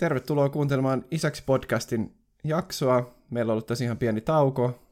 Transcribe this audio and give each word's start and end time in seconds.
Tervetuloa 0.00 0.48
kuuntelemaan 0.48 1.04
Isäksi 1.10 1.42
podcastin 1.46 2.14
jaksoa. 2.44 3.14
Meillä 3.30 3.50
on 3.50 3.54
ollut 3.54 3.66
tässä 3.66 3.84
ihan 3.84 3.98
pieni 3.98 4.20
tauko. 4.20 4.82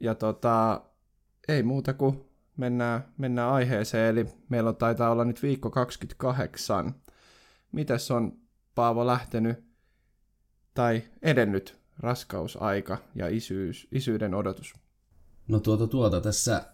Ja 0.00 0.14
tota, 0.14 0.80
ei 1.48 1.62
muuta 1.62 1.94
kuin 1.94 2.24
mennään, 2.56 3.04
mennään 3.18 3.52
aiheeseen. 3.52 4.08
Eli 4.08 4.26
meillä 4.48 4.68
on, 4.70 4.76
taitaa 4.76 5.10
olla 5.10 5.24
nyt 5.24 5.42
viikko 5.42 5.70
28. 5.70 6.94
Mites 7.72 8.10
on 8.10 8.32
Paavo 8.74 9.06
lähtenyt 9.06 9.67
tai 10.78 11.02
edennyt 11.22 11.78
raskausaika 11.98 12.98
ja 13.14 13.28
isyys, 13.28 13.88
isyyden 13.92 14.34
odotus? 14.34 14.74
No 15.48 15.60
tuota 15.60 15.86
tuota, 15.86 16.20
tässä, 16.20 16.64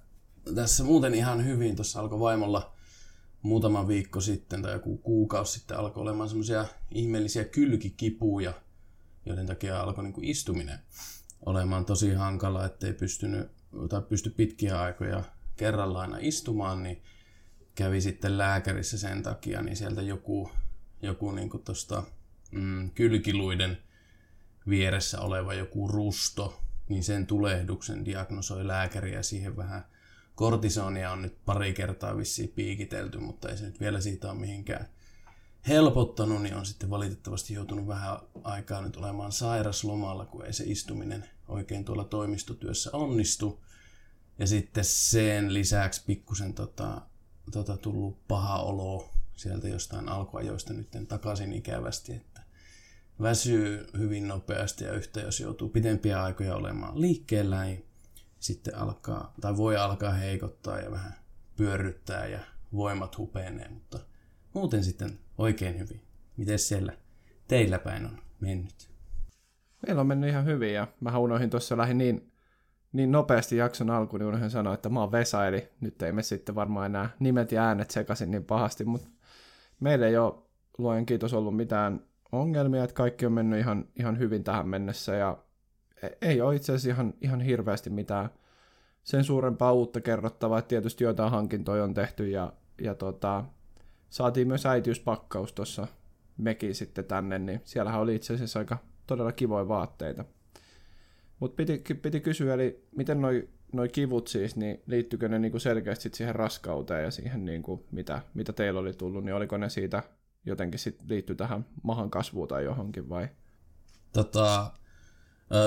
tässä 0.55 0.85
muuten 0.85 1.15
ihan 1.15 1.45
hyvin. 1.45 1.77
Tuossa 1.77 2.01
alkoi 2.01 2.21
vaimolla 2.21 2.75
muutama 3.43 3.89
viikko 3.89 4.21
sitten 4.21 4.63
tai 4.63 4.73
joku 4.73 4.97
kuukausi 4.97 5.53
sitten 5.53 5.77
alkoi 5.77 6.03
olemaan 6.03 6.29
semmoisia 6.29 6.67
ihmeellisiä 6.91 7.45
kylkikipuja, 7.45 8.53
joiden 9.27 9.47
takia 9.47 9.81
alkoi 9.81 10.05
niin 10.05 10.15
kuin 10.15 10.25
istuminen 10.25 10.79
olemaan 11.47 11.85
tosi 11.85 12.13
hankala, 12.13 12.65
ettei 12.67 12.93
pystynyt 12.93 13.51
tai 13.89 14.03
pysty 14.03 14.31
pitkiä 14.31 14.81
aikoja 14.81 15.25
kerralla 15.57 16.01
aina 16.01 16.19
istumaan, 16.21 16.83
niin 16.83 17.03
kävi 17.75 18.01
sitten 18.01 18.39
lääkärissä 18.39 18.99
sen 18.99 19.23
takia, 19.23 19.63
niin 19.63 19.77
sieltä 19.77 20.03
joku, 20.03 20.51
joku 21.03 21.31
niin 21.31 21.51
tosta, 21.65 22.03
mm, 22.51 22.91
kylkiluiden 22.91 23.84
vieressä 24.69 25.21
oleva 25.21 25.55
joku 25.55 25.89
rusto, 25.89 26.61
niin 26.89 27.05
sen 27.05 27.27
tulehduksen 27.27 28.05
diagnosoi 28.05 28.67
lääkäri 28.67 29.15
ja 29.15 29.23
siihen 29.23 29.57
vähän 29.57 29.85
kortisonia 30.35 31.11
on 31.11 31.23
nyt 31.23 31.45
pari 31.45 31.73
kertaa 31.73 32.17
vissiin 32.17 32.49
piikitelty, 32.49 33.19
mutta 33.19 33.49
ei 33.49 33.57
se 33.57 33.65
nyt 33.65 33.81
vielä 33.81 34.01
siitä 34.01 34.31
ole 34.31 34.41
mihinkään 34.41 34.89
helpottanut, 35.69 36.43
niin 36.43 36.55
on 36.55 36.67
sitten 36.67 36.91
valitettavasti 36.91 37.55
joutunut 37.55 37.87
vähän 37.87 38.19
aikaa 38.45 38.83
nyt 38.83 38.97
olemaan 38.97 39.33
sairaslomalla, 39.33 40.27
kun 40.27 40.47
ei 40.47 40.53
se 40.53 40.65
istuminen 40.67 41.29
oikein 41.49 41.85
tuolla 41.85 42.05
toimistotyössä 42.05 42.91
onnistu. 42.93 43.65
Ja 44.39 44.47
sitten 44.47 44.85
sen 44.85 45.55
lisäksi 45.55 46.03
pikkusen 46.07 46.55
tota, 46.55 47.03
tota 47.53 47.77
tullut 47.77 48.27
paha 48.29 48.59
olo 48.59 49.11
sieltä 49.37 49.69
jostain 49.69 50.09
alkuajoista 50.09 50.73
nyt 50.73 50.89
takaisin 51.09 51.53
ikävästi, 51.53 52.13
että 52.13 52.34
väsyy 53.23 53.87
hyvin 53.99 54.29
nopeasti 54.29 54.85
ja 54.85 54.93
yhtä 54.93 55.21
jos 55.21 55.41
joutuu 55.41 55.69
pidempiä 55.69 56.23
aikoja 56.23 56.57
olemaan 56.57 57.01
liikkeellä, 57.01 57.65
niin 57.65 57.85
sitten 58.39 58.77
alkaa, 58.79 59.35
tai 59.41 59.57
voi 59.57 59.77
alkaa 59.77 60.13
heikottaa 60.13 60.81
ja 60.81 60.91
vähän 60.91 61.15
pyörryttää 61.57 62.27
ja 62.27 62.39
voimat 62.73 63.19
hupenee, 63.19 63.69
mutta 63.69 63.99
muuten 64.55 64.85
sitten 64.85 65.19
oikein 65.39 65.79
hyvin. 65.79 66.01
Miten 66.37 66.59
siellä 66.59 66.93
teillä 67.49 67.79
päin 67.79 68.07
on 68.07 68.19
mennyt? 68.41 68.91
Meillä 69.87 70.01
on 70.01 70.07
mennyt 70.07 70.31
ihan 70.31 70.45
hyvin 70.45 70.75
ja 70.75 70.89
mä 71.01 71.19
unohdin 71.19 71.51
tuossa 71.51 71.77
lähin 71.77 71.99
niin, 71.99 72.33
niin 72.93 73.13
nopeasti 73.13 73.57
jakson 73.57 73.91
alkuun, 73.91 74.21
niin 74.21 74.29
unohdin 74.29 74.51
sanoa, 74.51 74.75
että 74.75 74.89
mä 74.89 75.01
oon 75.01 75.13
Vesa, 75.13 75.47
eli 75.47 75.69
nyt 75.81 76.03
ei 76.03 76.13
me 76.13 76.23
sitten 76.23 76.55
varmaan 76.55 76.87
enää 76.87 77.11
nimet 77.19 77.53
ja 77.53 77.65
äänet 77.65 77.91
sekaisin 77.91 78.31
niin 78.31 78.45
pahasti, 78.45 78.85
mutta 78.85 79.09
meillä 79.81 80.07
ei 80.07 80.17
ole 80.17 80.35
luojen 80.79 81.07
kiitos 81.07 81.35
ollut 81.35 81.57
mitään 81.57 82.01
ongelmia, 82.33 82.85
että 82.85 82.95
kaikki 82.95 83.27
on 83.27 83.33
mennyt 83.33 83.61
ihan, 83.61 83.89
ihan 83.97 84.19
hyvin 84.19 84.45
tähän 84.45 84.69
mennessä 84.69 85.15
ja 85.15 85.39
E- 86.05 86.29
ei 86.31 86.41
ole 86.41 86.57
itse 86.57 86.73
asiassa 86.73 86.89
ihan, 86.89 87.15
ihan 87.21 87.41
hirveästi 87.41 87.91
mitään 87.91 88.31
sen 89.05 89.25
suurempaa 89.25 89.73
uutta 89.73 90.01
kerrottavaa, 90.01 90.59
että 90.59 90.69
tietysti 90.69 91.05
joitain 91.05 91.31
hankintoja 91.31 91.85
on 91.85 91.95
tehty 91.95 92.29
ja, 92.31 92.53
ja 92.81 92.95
tota, 92.95 93.45
saatiin 94.11 94.49
myös 94.49 94.67
äitiyspakkaus 94.67 95.53
tuossa 95.53 95.87
mekin 96.37 96.75
sitten 96.75 97.05
tänne, 97.05 97.39
niin 97.39 97.61
siellähän 97.65 98.01
oli 98.01 98.15
itse 98.15 98.35
asiassa 98.35 98.59
aika 98.59 98.79
todella 99.07 99.33
kivoja 99.33 99.69
vaatteita. 99.69 100.25
Mutta 101.41 101.57
piti, 101.57 101.95
piti 102.03 102.21
kysyä, 102.21 102.55
eli 102.55 102.85
miten 102.97 103.21
noi, 103.21 103.49
noi 103.73 103.89
kivut 103.89 104.29
siis, 104.29 104.57
niin 104.57 104.83
liittyykö 104.87 105.29
ne 105.29 105.39
niinku 105.39 105.59
selkeästi 105.59 106.11
siihen 106.13 106.35
raskauteen 106.35 107.05
ja 107.05 107.11
siihen, 107.11 107.45
niinku, 107.45 107.87
mitä, 107.91 108.23
mitä 108.35 108.53
teillä 108.53 108.81
oli 108.81 108.93
tullut, 108.93 109.25
niin 109.25 109.35
oliko 109.35 109.57
ne 109.57 109.69
siitä 109.69 110.03
jotenkin 110.47 110.81
sit 110.81 111.03
liitty 111.09 111.35
tähän 111.35 111.67
mahan 111.83 112.11
kasvuun 112.11 112.49
tai 112.49 112.65
johonkin 112.65 113.09
vai? 113.09 113.29
Tota, 114.13 114.73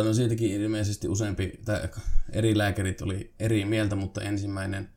No 0.04 0.14
siitäkin 0.14 0.62
ilmeisesti 0.62 1.08
useampi, 1.08 1.60
tai 1.66 1.90
eri 2.32 2.58
lääkärit 2.58 3.02
oli 3.02 3.34
eri 3.40 3.66
mieltä, 3.66 3.96
mutta 3.96 4.22
ensimmäinen, 4.22 4.90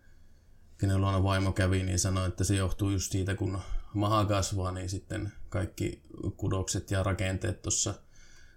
kenen 0.79 1.01
luona 1.01 1.23
vaimo 1.23 1.53
kävi, 1.53 1.83
niin 1.83 1.99
sanoi, 1.99 2.29
että 2.29 2.45
se 2.45 2.57
johtuu 2.57 2.91
just 2.91 3.13
siitä, 3.13 3.35
kun 3.35 3.59
maha 3.95 4.25
kasvaa, 4.25 4.73
niin 4.73 4.89
sitten 4.89 5.33
kaikki 5.49 6.03
kudokset 6.37 6.91
ja 6.91 7.03
rakenteet 7.03 7.63
tuossa 7.63 7.95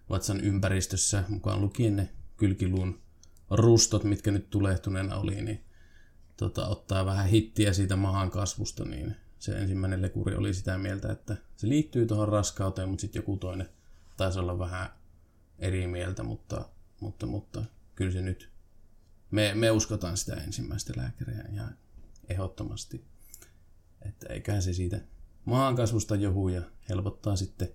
vatsan 0.10 0.42
ympäristössä, 0.42 1.24
mukaan 1.30 1.62
lukien 1.62 1.96
ne 1.96 2.10
kylkiluun 2.38 3.02
rustot, 3.50 4.04
mitkä 4.04 4.32
nyt 4.32 4.50
tulehtuneena 4.50 5.16
oli, 5.16 5.42
niin 5.42 5.66
tota, 6.38 6.68
ottaa 6.68 7.06
vähän 7.06 7.28
hittiä 7.28 7.74
siitä 7.74 7.96
mahan 7.96 8.32
kasvusta, 8.32 8.86
niin 8.86 9.16
se 9.44 9.58
ensimmäinen 9.58 10.02
lekuri 10.02 10.36
oli 10.36 10.54
sitä 10.54 10.78
mieltä, 10.78 11.12
että 11.12 11.38
se 11.56 11.70
liittyy 11.70 12.06
tuohon 12.06 12.28
raskauteen, 12.28 12.90
mutta 12.90 13.02
sitten 13.02 13.20
joku 13.20 13.38
toinen 13.38 13.70
taisi 14.18 14.40
olla 14.40 14.60
vähän 14.60 14.90
eri 15.60 15.88
mieltä, 15.88 16.24
mutta, 16.24 16.70
mutta, 17.00 17.26
mutta 17.26 17.64
kyllä 17.96 18.12
se 18.12 18.22
nyt, 18.22 18.50
me, 19.32 19.54
me 19.56 19.72
uskotaan 19.72 20.18
sitä 20.18 20.34
ensimmäistä 20.36 20.94
lääkäriä 20.98 21.46
ihan 21.54 21.78
ehdottomasti. 22.30 23.06
Että 24.02 24.34
eiköhän 24.34 24.62
se 24.62 24.74
siitä 24.74 25.02
maankasvusta 25.46 26.16
johu 26.16 26.50
ja 26.50 26.62
helpottaa 26.90 27.36
sitten 27.36 27.70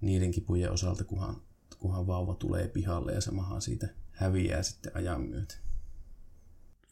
niiden 0.00 0.30
kipujen 0.30 0.72
osalta, 0.72 1.04
kunhan, 1.04 1.42
kunhan 1.78 2.06
vauva 2.06 2.34
tulee 2.34 2.68
pihalle 2.68 3.12
ja 3.12 3.20
se 3.20 3.30
maha 3.30 3.60
siitä 3.60 3.88
häviää 4.12 4.62
sitten 4.62 4.96
ajan 4.96 5.20
myötä. 5.20 5.54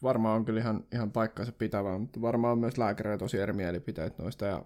Varmaan 0.03 0.35
on 0.35 0.45
kyllä 0.45 0.59
ihan, 0.59 0.83
ihan 0.93 1.11
paikkansa 1.11 1.51
pitävä, 1.51 1.97
mutta 1.97 2.21
varmaan 2.21 2.51
on 2.51 2.59
myös 2.59 2.77
lääkäreillä 2.77 3.17
tosi 3.17 3.37
eri 3.37 3.53
mielipiteet 3.53 4.17
noista 4.17 4.45
ja 4.45 4.65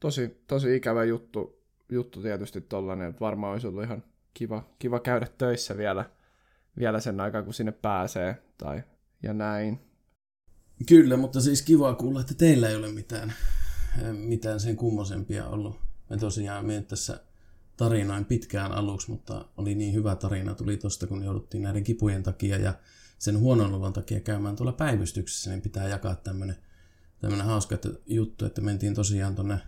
tosi, 0.00 0.42
tosi 0.46 0.76
ikävä 0.76 1.04
juttu, 1.04 1.62
juttu 1.88 2.22
tietysti 2.22 2.60
tollanen, 2.60 3.10
että 3.10 3.20
varmaan 3.20 3.52
olisi 3.52 3.66
ollut 3.66 3.84
ihan 3.84 4.04
kiva, 4.34 4.64
kiva 4.78 5.00
käydä 5.00 5.26
töissä 5.38 5.76
vielä, 5.76 6.10
vielä 6.78 7.00
sen 7.00 7.20
aikaa, 7.20 7.42
kun 7.42 7.54
sinne 7.54 7.72
pääsee 7.72 8.42
tai 8.58 8.82
ja 9.22 9.32
näin. 9.34 9.80
Kyllä, 10.88 11.16
mutta 11.16 11.40
siis 11.40 11.62
kiva 11.62 11.94
kuulla, 11.94 12.20
että 12.20 12.34
teillä 12.34 12.68
ei 12.68 12.76
ole 12.76 12.92
mitään, 12.92 13.32
mitään 14.12 14.60
sen 14.60 14.76
kummosempia 14.76 15.46
ollut. 15.46 15.80
Me 16.10 16.16
tosiaan 16.16 16.66
me 16.66 16.84
tässä 16.88 17.20
tarinoin 17.76 18.24
pitkään 18.24 18.72
aluksi, 18.72 19.10
mutta 19.10 19.48
oli 19.56 19.74
niin 19.74 19.94
hyvä 19.94 20.16
tarina 20.16 20.54
tuli 20.54 20.76
tosta, 20.76 21.06
kun 21.06 21.24
jouduttiin 21.24 21.62
näiden 21.62 21.84
kipujen 21.84 22.22
takia 22.22 22.56
ja 22.58 22.74
sen 23.22 23.38
huonon 23.38 23.72
luvan 23.72 23.92
takia 23.92 24.20
käymään 24.20 24.56
tuolla 24.56 24.72
päivystyksessä, 24.72 25.50
niin 25.50 25.62
pitää 25.62 25.88
jakaa 25.88 26.14
tämmöinen 26.14 26.56
tämmönen 27.20 27.46
hauska 27.46 27.78
juttu, 28.06 28.44
että 28.44 28.60
mentiin 28.60 28.94
tosiaan 28.94 29.34
tonne, 29.34 29.58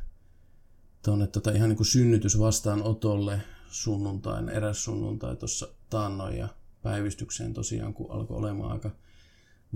tonne 1.03 1.27
tota 1.27 1.51
ihan 1.51 1.69
niin 1.69 1.77
kuin 1.77 1.87
synnytysvastaanotolle 1.87 3.41
sunnuntain, 3.69 4.49
eräs 4.49 4.85
sunnuntai 4.85 5.37
tuossa 5.37 5.69
taannoin 5.91 6.39
ja 6.39 6.49
päivystykseen 6.83 7.53
tosiaan, 7.53 7.95
kun 7.95 8.11
alkoi 8.11 8.37
olemaan 8.37 8.73
aika 8.73 8.91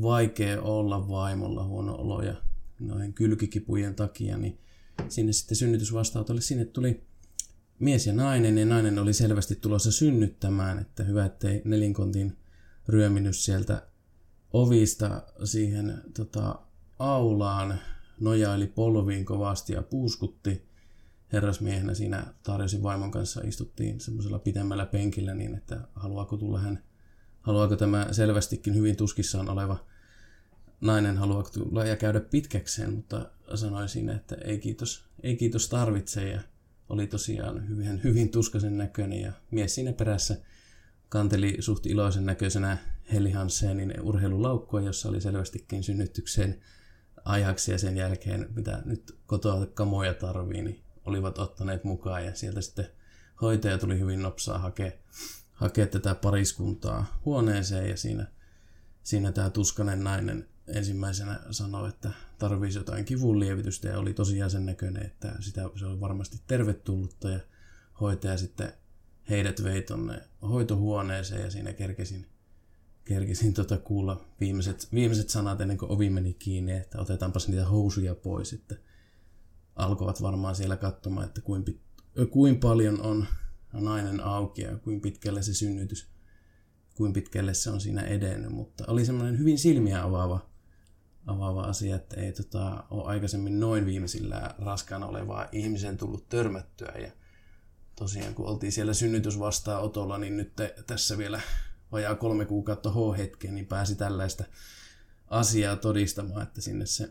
vaikea 0.03 0.63
olla 0.63 1.09
vaimolla 1.09 1.65
huono 1.65 1.95
olo 1.95 2.23
ja 2.23 2.35
noin 2.81 3.13
kylkikipujen 3.13 3.95
takia, 3.95 4.39
niin 4.39 4.59
sinne 5.09 5.33
sitten 5.33 5.57
synnytysvastaanotolle 5.57 6.41
sinne 6.41 6.65
tuli 6.65 7.05
mies 7.79 8.07
ja 8.07 8.13
nainen, 8.13 8.59
ja 8.59 8.67
nainen 8.67 8.99
oli 8.99 9.13
selvästi 9.13 9.57
tulossa 9.57 9.93
synnyttämään, 9.93 10.79
että 10.79 11.05
hyvä, 11.05 11.25
ettei 11.25 11.63
nelinkontin 11.65 12.39
ryöminyt 12.89 13.37
sieltä 13.37 13.83
ovista 14.53 15.23
siihen 15.45 16.03
tota, 16.17 16.59
aulaan, 16.99 17.79
nojaili 18.21 18.67
polviin 18.67 19.25
kovasti 19.25 19.73
ja 19.73 19.83
puuskutti. 19.83 20.69
Herrasmiehenä 21.33 21.95
siinä 21.95 22.27
tarjosin 22.43 22.83
vaimon 22.83 23.11
kanssa, 23.11 23.41
istuttiin 23.45 24.01
semmoisella 24.01 24.39
pitemmällä 24.39 24.87
penkillä 24.87 25.35
niin, 25.35 25.55
että 25.55 25.81
haluaako 25.95 26.37
tulla 26.37 26.59
hän, 26.59 26.83
haluaako 27.41 27.77
tämä 27.77 28.07
selvästikin 28.13 28.75
hyvin 28.75 28.97
tuskissaan 28.97 29.49
oleva 29.49 29.87
nainen 30.81 31.17
haluaako 31.17 31.51
tulla 31.51 31.85
ja 31.85 31.97
käydä 31.97 32.21
pitkäkseen, 32.21 32.93
mutta 32.95 33.31
sanoin 33.55 33.89
siinä, 33.89 34.15
että 34.15 34.37
ei 34.45 34.59
kiitos, 34.59 35.05
ei 35.23 35.37
kiitos 35.37 35.69
tarvitse 35.69 36.29
ja 36.29 36.41
oli 36.89 37.07
tosiaan 37.07 37.69
hyvin, 37.69 38.01
hyvin 38.05 38.29
tuskaisen 38.29 38.79
näköinen 38.79 39.21
ja 39.21 39.33
mies 39.51 39.75
siinä 39.75 39.93
perässä 39.93 40.37
kanteli 41.09 41.57
suht 41.61 41.87
iloisen 41.87 42.27
näköisenä 42.27 42.79
Heli 43.13 43.31
Hansenin 43.31 43.95
urheilulaukkua, 44.03 44.81
jossa 44.81 45.09
oli 45.09 45.21
selvästikin 45.21 45.85
synnytykseen 45.85 46.61
ajaksi 47.25 47.73
ja 47.73 47.79
sen 47.79 47.97
jälkeen, 47.97 48.49
mitä 48.57 48.83
nyt 48.85 49.19
kotoa 49.27 49.67
kamoja 49.67 50.15
tarvii, 50.15 50.63
niin 50.63 50.81
olivat 51.05 51.39
ottaneet 51.39 51.85
mukaan 51.85 52.25
ja 52.25 52.35
sieltä 52.35 52.61
sitten 52.61 52.89
hoitaja 53.43 53.79
tuli 53.79 53.99
hyvin 53.99 54.23
nopsaa 54.23 54.59
hakea, 54.59 54.93
hakea 55.53 55.87
tätä 55.87 56.15
pariskuntaa 56.15 57.21
huoneeseen 57.25 57.91
ja 57.91 57.97
siinä, 57.97 58.27
siinä 59.03 59.33
tämä 59.33 59.51
tuskanen 59.51 60.05
nainen 60.05 60.49
ensimmäisenä 60.67 61.41
sanoi, 61.51 61.89
että 61.89 62.11
tarvisi 62.39 62.79
jotain 62.79 63.05
kivunlievitystä 63.05 63.89
ja 63.89 63.99
oli 63.99 64.15
tosiaan 64.15 64.51
sen 64.51 64.67
näköinen, 64.67 65.07
että 65.07 65.35
sitä, 65.41 65.71
se 65.77 65.87
oli 65.87 66.01
varmasti 66.01 66.41
tervetullutta 66.47 67.31
ja 67.31 67.41
hoitaja 68.01 68.39
sitten 68.39 68.73
heidät 69.31 69.65
vei 69.65 69.83
tonne 69.83 70.21
hoitohuoneeseen 70.43 71.43
ja 71.43 71.51
siinä 71.51 71.73
kerkesin, 71.73 72.27
kerkesin 73.05 73.55
tota 73.55 73.79
kuulla 73.79 74.25
viimeiset, 74.41 74.89
viimeiset 74.95 75.29
sanat 75.29 75.61
ennen 75.61 75.79
kuin 75.79 75.93
ovi 75.93 76.11
meni 76.11 76.35
kiinni, 76.35 76.73
että 76.73 77.01
otetaanpas 77.01 77.49
niitä 77.49 77.67
housuja 77.67 78.15
pois. 78.15 78.53
Että 78.53 78.77
alkoivat 79.77 80.23
varmaan 80.23 80.55
siellä 80.57 80.77
katsomaan, 80.77 81.27
että 81.27 81.41
kuin, 81.41 81.65
pit, 81.65 81.81
kuin 82.31 82.61
paljon 82.61 83.01
on 83.01 83.27
nainen 83.73 84.21
auki 84.21 84.63
ja 84.63 84.77
kuin 84.77 85.01
pitkälle 85.01 85.43
se 85.43 85.55
synnytys, 85.55 86.09
kuin 86.95 87.13
pitkälle 87.13 87.55
se 87.55 87.71
on 87.71 87.81
siinä 87.81 88.03
edennyt. 88.03 88.53
Mutta 88.53 88.85
oli 88.87 89.05
semmoinen 89.05 89.39
hyvin 89.39 89.59
silmiä 89.59 90.03
avaava, 90.05 90.47
avaava 91.27 91.63
asia, 91.63 91.97
että 91.97 92.21
ei 92.21 92.33
tota, 92.33 92.85
ole 92.91 93.05
aikaisemmin 93.05 93.61
noin 93.61 93.87
viimeisillä 93.87 94.55
raskaana 94.59 95.07
olevaa 95.07 95.49
ihmisen 95.53 95.97
tullut 95.97 96.29
törmättyä. 96.29 96.93
Ja 97.03 97.13
tosiaan 97.99 98.35
kun 98.35 98.47
oltiin 98.47 98.73
siellä 98.73 98.95
synnytysvastaanotolla, 98.95 100.19
niin 100.19 100.37
nyt 100.37 100.57
te, 100.57 100.75
tässä 100.87 101.19
vielä 101.19 101.41
vajaa 101.93 102.15
kolme 102.15 102.45
kuukautta 102.45 102.91
H-hetkeen, 102.91 103.55
niin 103.55 103.67
pääsi 103.67 103.97
tällaista 103.97 104.45
asiaa 105.29 105.77
todistamaan, 105.77 106.43
että 106.43 106.61
sinne 106.61 106.87
se 106.87 107.11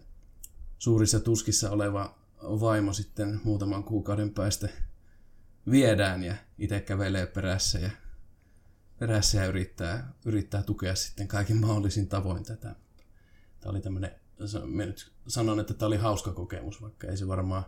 suurissa 0.77 1.19
tuskissa 1.19 1.71
oleva 1.71 2.17
vaimo 2.41 2.93
sitten 2.93 3.41
muutaman 3.43 3.83
kuukauden 3.83 4.33
päästä 4.33 4.69
viedään 5.71 6.23
ja 6.23 6.35
itse 6.57 6.79
kävelee 6.79 7.27
perässä 7.27 7.79
ja, 7.79 7.89
perässä 8.99 9.37
ja 9.37 9.45
yrittää, 9.45 10.13
yrittää 10.25 10.63
tukea 10.63 10.95
sitten 10.95 11.27
kaikin 11.27 11.57
mahdollisin 11.57 12.07
tavoin 12.07 12.43
tätä. 12.43 12.75
Tämä 13.59 13.71
oli 13.71 13.81
tämmöinen, 13.81 14.11
sanon, 15.27 15.59
että 15.59 15.73
tämä 15.73 15.87
oli 15.87 15.97
hauska 15.97 16.31
kokemus, 16.31 16.81
vaikka 16.81 17.07
ei 17.07 17.17
se 17.17 17.27
varmaan 17.27 17.65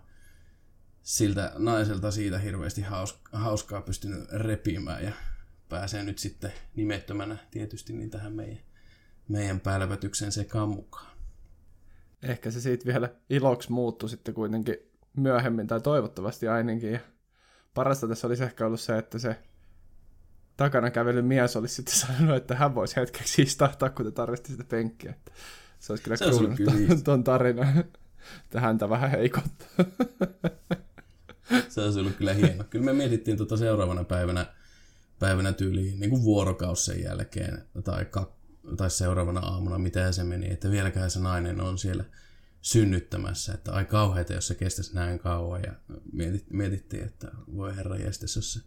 siltä 1.03 1.51
naiselta 1.57 2.11
siitä 2.11 2.37
hirveästi 2.37 2.85
hauskaa 3.31 3.81
pystynyt 3.81 4.31
repimään 4.31 5.03
ja 5.03 5.11
pääsee 5.69 6.03
nyt 6.03 6.17
sitten 6.19 6.53
nimettömänä 6.75 7.37
tietysti 7.51 7.93
niin 7.93 8.09
tähän 8.09 8.33
meidän, 8.33 8.59
meidän 9.27 9.59
pälvätyksen 9.59 10.31
sekaan 10.31 10.69
mukaan. 10.69 11.11
Ehkä 12.23 12.51
se 12.51 12.61
siitä 12.61 12.85
vielä 12.85 13.09
iloksi 13.29 13.71
muuttui 13.71 14.09
sitten 14.09 14.33
kuitenkin 14.33 14.77
myöhemmin, 15.17 15.67
tai 15.67 15.81
toivottavasti 15.81 16.47
ainakin. 16.47 16.91
Ja 16.91 16.99
parasta 17.73 18.07
tässä 18.07 18.27
olisi 18.27 18.43
ehkä 18.43 18.65
ollut 18.65 18.79
se, 18.79 18.97
että 18.97 19.19
se 19.19 19.35
takana 20.57 20.91
kävely 20.91 21.21
mies 21.21 21.55
olisi 21.55 21.75
sitten 21.75 21.95
sanonut, 22.07 22.35
että 22.35 22.55
hän 22.55 22.75
voisi 22.75 22.95
hetkeksi 22.95 23.41
istahtaa, 23.41 23.89
kun 23.89 24.05
te 24.05 24.11
tarvitsette 24.11 24.51
sitä 24.51 24.63
penkkiä. 24.63 25.11
Että 25.11 25.31
se 25.79 25.93
olisi 25.93 26.03
kyllä 26.03 26.17
kuulunut 26.31 27.03
tuon 27.03 27.23
tarinan, 27.23 27.79
että 28.43 28.59
häntä 28.59 28.89
vähän 28.89 29.11
heikottaa. 29.11 29.67
se 31.69 31.81
olisi 31.81 31.99
ollut 31.99 32.15
kyllä 32.15 32.33
hieno. 32.33 32.63
Kyllä 32.63 32.85
me 32.85 32.93
mietittiin 32.93 33.37
tuota 33.37 33.57
seuraavana 33.57 34.03
päivänä, 34.03 34.45
päivänä 35.19 35.53
tyyliin 35.53 35.99
niin 35.99 36.09
kuin 36.09 36.23
vuorokaus 36.23 36.85
sen 36.85 37.03
jälkeen 37.03 37.65
tai, 37.83 38.05
kak, 38.05 38.29
tai 38.77 38.89
seuraavana 38.89 39.39
aamuna, 39.39 39.77
mitä 39.77 40.11
se 40.11 40.23
meni, 40.23 40.51
että 40.51 40.71
vieläkään 40.71 41.11
se 41.11 41.19
nainen 41.19 41.61
on 41.61 41.77
siellä 41.77 42.03
synnyttämässä, 42.61 43.53
että 43.53 43.73
ai 43.73 43.85
kauheita, 43.85 44.33
jos 44.33 44.47
se 44.47 44.55
kestäisi 44.55 44.95
näin 44.95 45.19
kauan 45.19 45.61
ja 45.61 45.73
mietittiin, 46.49 47.03
että 47.03 47.31
voi 47.55 47.75
herra 47.75 47.97
jästes, 47.97 48.35
jos 48.35 48.53
se 48.53 48.59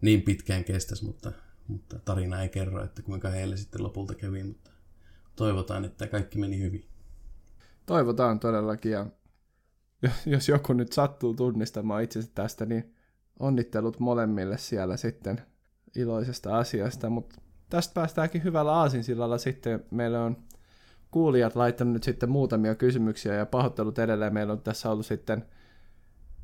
niin 0.00 0.22
pitkään 0.22 0.64
kestäisi, 0.64 1.04
mutta, 1.04 1.32
mutta 1.68 1.98
tarina 1.98 2.42
ei 2.42 2.48
kerro, 2.48 2.84
että 2.84 3.02
kuinka 3.02 3.30
heille 3.30 3.56
sitten 3.56 3.82
lopulta 3.82 4.14
kävi, 4.14 4.42
mutta 4.42 4.70
toivotaan, 5.36 5.84
että 5.84 6.06
kaikki 6.06 6.38
meni 6.38 6.58
hyvin. 6.58 6.88
Toivotaan 7.86 8.40
todellakin 8.40 8.92
ja 8.92 9.06
jos 10.26 10.48
joku 10.48 10.72
nyt 10.72 10.92
sattuu 10.92 11.34
tunnistamaan 11.34 12.02
itsensä 12.02 12.30
tästä, 12.34 12.66
niin 12.66 12.94
onnittelut 13.38 14.00
molemmille 14.00 14.58
siellä 14.58 14.96
sitten 14.96 15.40
iloisesta 15.96 16.58
asiasta, 16.58 17.10
mutta 17.10 17.40
tästä 17.70 17.94
päästäänkin 17.94 18.44
hyvällä 18.44 18.72
aasinsillalla 18.72 19.38
sitten. 19.38 19.84
Meillä 19.90 20.24
on 20.24 20.36
kuulijat 21.10 21.56
laittanut 21.56 21.92
nyt 21.92 22.02
sitten 22.02 22.30
muutamia 22.30 22.74
kysymyksiä 22.74 23.34
ja 23.34 23.46
pahoittelut 23.46 23.98
edelleen. 23.98 24.34
Meillä 24.34 24.52
on 24.52 24.60
tässä 24.60 24.90
ollut 24.90 25.06
sitten 25.06 25.44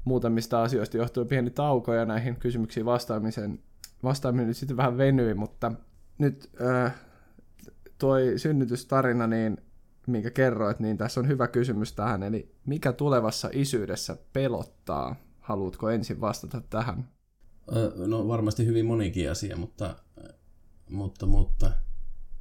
muutamista 0.04 0.62
asioista 0.62 0.96
johtuen 0.96 1.26
pieni 1.26 1.50
tauko 1.50 1.94
ja 1.94 2.04
näihin 2.04 2.36
kysymyksiin 2.36 2.86
vastaamisen, 2.86 3.58
vastaaminen 4.02 4.46
nyt 4.46 4.56
sitten 4.56 4.76
vähän 4.76 4.98
venyi, 4.98 5.34
mutta 5.34 5.72
nyt 6.18 6.50
äh, 6.60 6.94
toi 7.98 8.32
synnytystarina, 8.36 9.26
niin 9.26 9.56
minkä 10.10 10.30
kerroit, 10.30 10.80
niin 10.80 10.98
tässä 10.98 11.20
on 11.20 11.28
hyvä 11.28 11.48
kysymys 11.48 11.92
tähän, 11.92 12.22
eli 12.22 12.54
mikä 12.66 12.92
tulevassa 12.92 13.50
isyydessä 13.52 14.16
pelottaa? 14.32 15.16
Haluatko 15.40 15.90
ensin 15.90 16.20
vastata 16.20 16.60
tähän? 16.70 17.08
No 18.06 18.28
varmasti 18.28 18.66
hyvin 18.66 18.86
monikin 18.86 19.30
asia, 19.30 19.56
mutta, 19.56 19.96
mutta, 20.90 21.26
mutta 21.26 21.72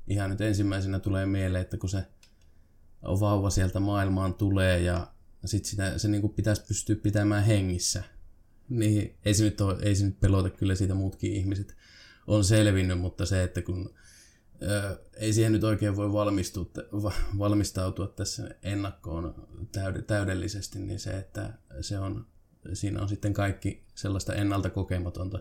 ihan 0.07 0.29
nyt 0.29 0.41
ensimmäisenä 0.41 0.99
tulee 0.99 1.25
mieleen, 1.25 1.61
että 1.61 1.77
kun 1.77 1.89
se 1.89 2.05
vauva 3.03 3.49
sieltä 3.49 3.79
maailmaan 3.79 4.33
tulee 4.33 4.79
ja 4.79 5.07
sitten 5.45 5.69
sitä, 5.69 5.97
se 5.97 6.07
niin 6.07 6.21
kuin 6.21 6.33
pitäisi 6.33 6.65
pystyä 6.67 6.95
pitämään 6.95 7.43
hengissä, 7.43 8.03
niin 8.69 9.17
ei 9.25 9.33
se, 9.33 9.43
nyt 9.43 9.61
ole, 9.61 9.77
ei 9.81 9.95
se 9.95 10.05
nyt 10.05 10.19
pelota, 10.19 10.49
kyllä 10.49 10.75
siitä 10.75 10.93
muutkin 10.93 11.33
ihmiset 11.33 11.75
on 12.27 12.43
selvinnyt, 12.43 12.99
mutta 12.99 13.25
se, 13.25 13.43
että 13.43 13.61
kun 13.61 13.93
ei 15.17 15.33
siihen 15.33 15.51
nyt 15.51 15.63
oikein 15.63 15.95
voi 15.95 16.13
valmistautua 17.37 18.07
tässä 18.07 18.49
ennakkoon 18.63 19.47
täydellisesti, 20.07 20.79
niin 20.79 20.99
se, 20.99 21.17
että 21.17 21.53
se 21.81 21.99
on, 21.99 22.27
siinä 22.73 23.01
on 23.01 23.09
sitten 23.09 23.33
kaikki 23.33 23.85
sellaista 23.95 24.33
ennalta 24.33 24.69
kokematonta 24.69 25.39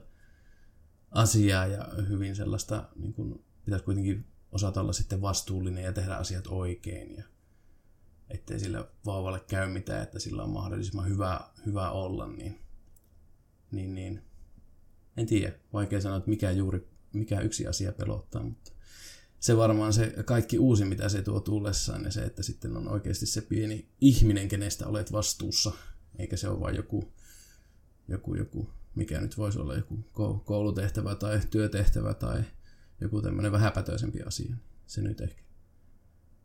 asiaa 1.11 1.67
ja 1.67 1.89
hyvin 2.09 2.37
sellaista, 2.37 2.89
niin 2.97 3.15
kuin, 3.15 3.45
pitäisi 3.65 3.85
kuitenkin 3.85 4.27
osata 4.53 4.81
olla 4.81 4.93
sitten 4.93 5.23
vastuullinen 5.23 5.85
ja 5.85 5.93
tehdä 5.93 6.15
asiat 6.15 6.47
oikein 6.47 7.17
ja 7.17 7.25
ettei 8.31 8.61
sillä 8.61 8.89
vauvalle 9.07 9.41
käy 9.41 9.73
mitään, 9.73 10.03
että 10.03 10.19
sillä 10.19 10.43
on 10.43 10.51
mahdollisimman 10.51 11.09
hyvä, 11.09 11.41
hyvä 11.67 11.91
olla, 11.91 12.27
niin, 12.27 12.61
niin, 13.71 13.95
niin. 13.95 14.23
En 15.17 15.27
tiedä, 15.27 15.55
vaikea 15.73 16.01
sanoa, 16.01 16.19
että 16.19 16.31
mikä 16.31 16.51
juuri, 16.51 16.89
mikä 17.13 17.41
yksi 17.41 17.67
asia 17.67 17.93
pelottaa, 17.93 18.43
mutta 18.43 18.73
se 19.41 19.57
varmaan 19.57 19.93
se 19.93 20.15
kaikki 20.25 20.59
uusi, 20.59 20.85
mitä 20.85 21.09
se 21.09 21.23
tuo 21.23 21.41
tullessaan, 21.41 22.05
ja 22.05 22.11
se, 22.11 22.23
että 22.23 22.43
sitten 22.43 22.77
on 22.77 22.89
oikeasti 22.89 23.27
se 23.27 23.41
pieni 23.41 23.89
ihminen, 24.01 24.49
kenestä 24.49 24.87
olet 24.87 25.13
vastuussa, 25.13 25.73
eikä 26.19 26.37
se 26.37 26.49
ole 26.49 26.61
vain 26.61 26.77
joku, 26.77 27.13
joku, 28.09 28.35
joku 28.35 28.71
mikä 28.99 29.21
nyt 29.21 29.39
voisi 29.39 29.59
olla 29.59 29.75
joku 29.75 30.05
koulutehtävä 30.45 31.15
tai 31.15 31.41
työtehtävä 31.51 32.15
tai 32.15 32.43
joku 33.01 33.23
tämmöinen 33.23 33.53
vähäpätöisempi 33.53 34.23
asia. 34.23 34.55
Se 34.87 35.03
nyt 35.03 35.21
ehkä 35.21 35.43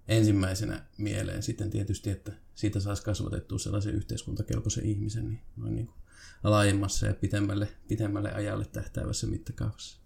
ensimmäisenä 0.08 0.86
mieleen. 0.98 1.44
Sitten 1.44 1.70
tietysti, 1.70 2.10
että 2.10 2.32
siitä 2.56 2.80
saisi 2.80 3.04
kasvatettua 3.04 3.60
sellaisen 3.60 3.96
yhteiskuntakelpoisen 3.96 4.86
ihmisen 4.86 5.30
niin 5.30 5.42
noin 5.58 5.76
niin 5.76 5.88
kuin 5.88 5.98
laajemmassa 6.44 7.08
ja 7.08 7.14
pitemmälle, 7.14 7.68
pitemmälle 7.88 8.32
ajalle 8.34 8.66
tähtäävässä 8.66 9.28
mittakaavassa. 9.28 10.03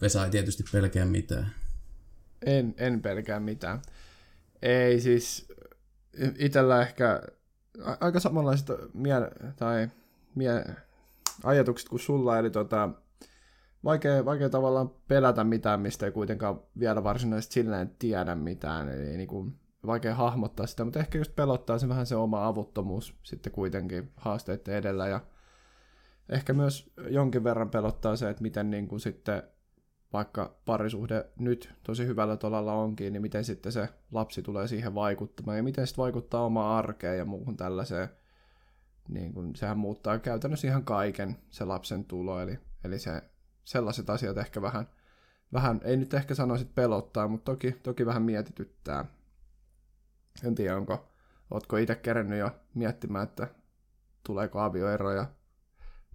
Vesa 0.00 0.24
ei 0.24 0.30
tietysti 0.30 0.64
pelkää 0.72 1.04
mitään. 1.04 1.50
En, 2.46 2.74
en 2.78 3.02
pelkää 3.02 3.40
mitään. 3.40 3.82
Ei 4.62 5.00
siis, 5.00 5.48
itsellä 6.38 6.82
ehkä 6.82 7.22
aika 8.00 8.20
samanlaiset 8.20 8.66
mie- 8.94 9.54
tai 9.56 9.88
mie- 10.34 10.64
ajatukset 11.44 11.88
kuin 11.88 12.00
sulla, 12.00 12.38
eli 12.38 12.50
tota, 12.50 12.88
vaikea, 13.84 14.24
vaikea 14.24 14.48
tavallaan 14.50 14.90
pelätä 15.08 15.44
mitään, 15.44 15.80
mistä 15.80 16.06
ei 16.06 16.12
kuitenkaan 16.12 16.60
vielä 16.78 17.04
varsinaisesti 17.04 17.54
silleen 17.54 17.90
tiedä 17.98 18.34
mitään, 18.34 18.88
eli 18.88 19.16
niin 19.16 19.28
kuin, 19.28 19.58
vaikea 19.86 20.14
hahmottaa 20.14 20.66
sitä, 20.66 20.84
mutta 20.84 21.00
ehkä 21.00 21.18
just 21.18 21.36
pelottaa 21.36 21.78
se 21.78 21.88
vähän 21.88 22.06
se 22.06 22.16
oma 22.16 22.46
avuttomuus 22.46 23.14
sitten 23.22 23.52
kuitenkin 23.52 24.12
haasteiden 24.16 24.74
edellä, 24.74 25.08
ja 25.08 25.20
ehkä 26.28 26.52
myös 26.52 26.92
jonkin 27.08 27.44
verran 27.44 27.70
pelottaa 27.70 28.16
se, 28.16 28.30
että 28.30 28.42
miten 28.42 28.70
niin 28.70 28.88
kuin 28.88 29.00
sitten 29.00 29.42
vaikka 30.14 30.56
parisuhde 30.64 31.26
nyt 31.38 31.74
tosi 31.82 32.06
hyvällä 32.06 32.36
tolalla 32.36 32.72
onkin, 32.72 33.12
niin 33.12 33.22
miten 33.22 33.44
sitten 33.44 33.72
se 33.72 33.88
lapsi 34.12 34.42
tulee 34.42 34.68
siihen 34.68 34.94
vaikuttamaan 34.94 35.56
ja 35.56 35.62
miten 35.62 35.86
sitten 35.86 36.02
vaikuttaa 36.02 36.44
omaan 36.44 36.78
arkeen 36.78 37.18
ja 37.18 37.24
muuhun 37.24 37.56
tällaiseen. 37.56 38.08
Niin 39.08 39.32
kun, 39.32 39.56
sehän 39.56 39.78
muuttaa 39.78 40.18
käytännössä 40.18 40.66
ihan 40.68 40.84
kaiken 40.84 41.36
se 41.50 41.64
lapsen 41.64 42.04
tulo, 42.04 42.40
eli, 42.40 42.58
eli 42.84 42.98
se, 42.98 43.22
sellaiset 43.64 44.10
asiat 44.10 44.38
ehkä 44.38 44.62
vähän, 44.62 44.88
vähän, 45.52 45.80
ei 45.84 45.96
nyt 45.96 46.14
ehkä 46.14 46.34
sanoisi 46.34 46.64
pelottaa, 46.64 47.28
mutta 47.28 47.52
toki, 47.52 47.72
toki 47.72 48.06
vähän 48.06 48.22
mietityttää. 48.22 49.04
En 50.44 50.54
tiedä, 50.54 50.76
onko, 50.76 51.08
ootko 51.50 51.76
itse 51.76 51.94
kerennyt 51.94 52.38
jo 52.38 52.50
miettimään, 52.74 53.24
että 53.24 53.48
tuleeko 54.26 54.60
avioero 54.60 55.12
ja 55.12 55.26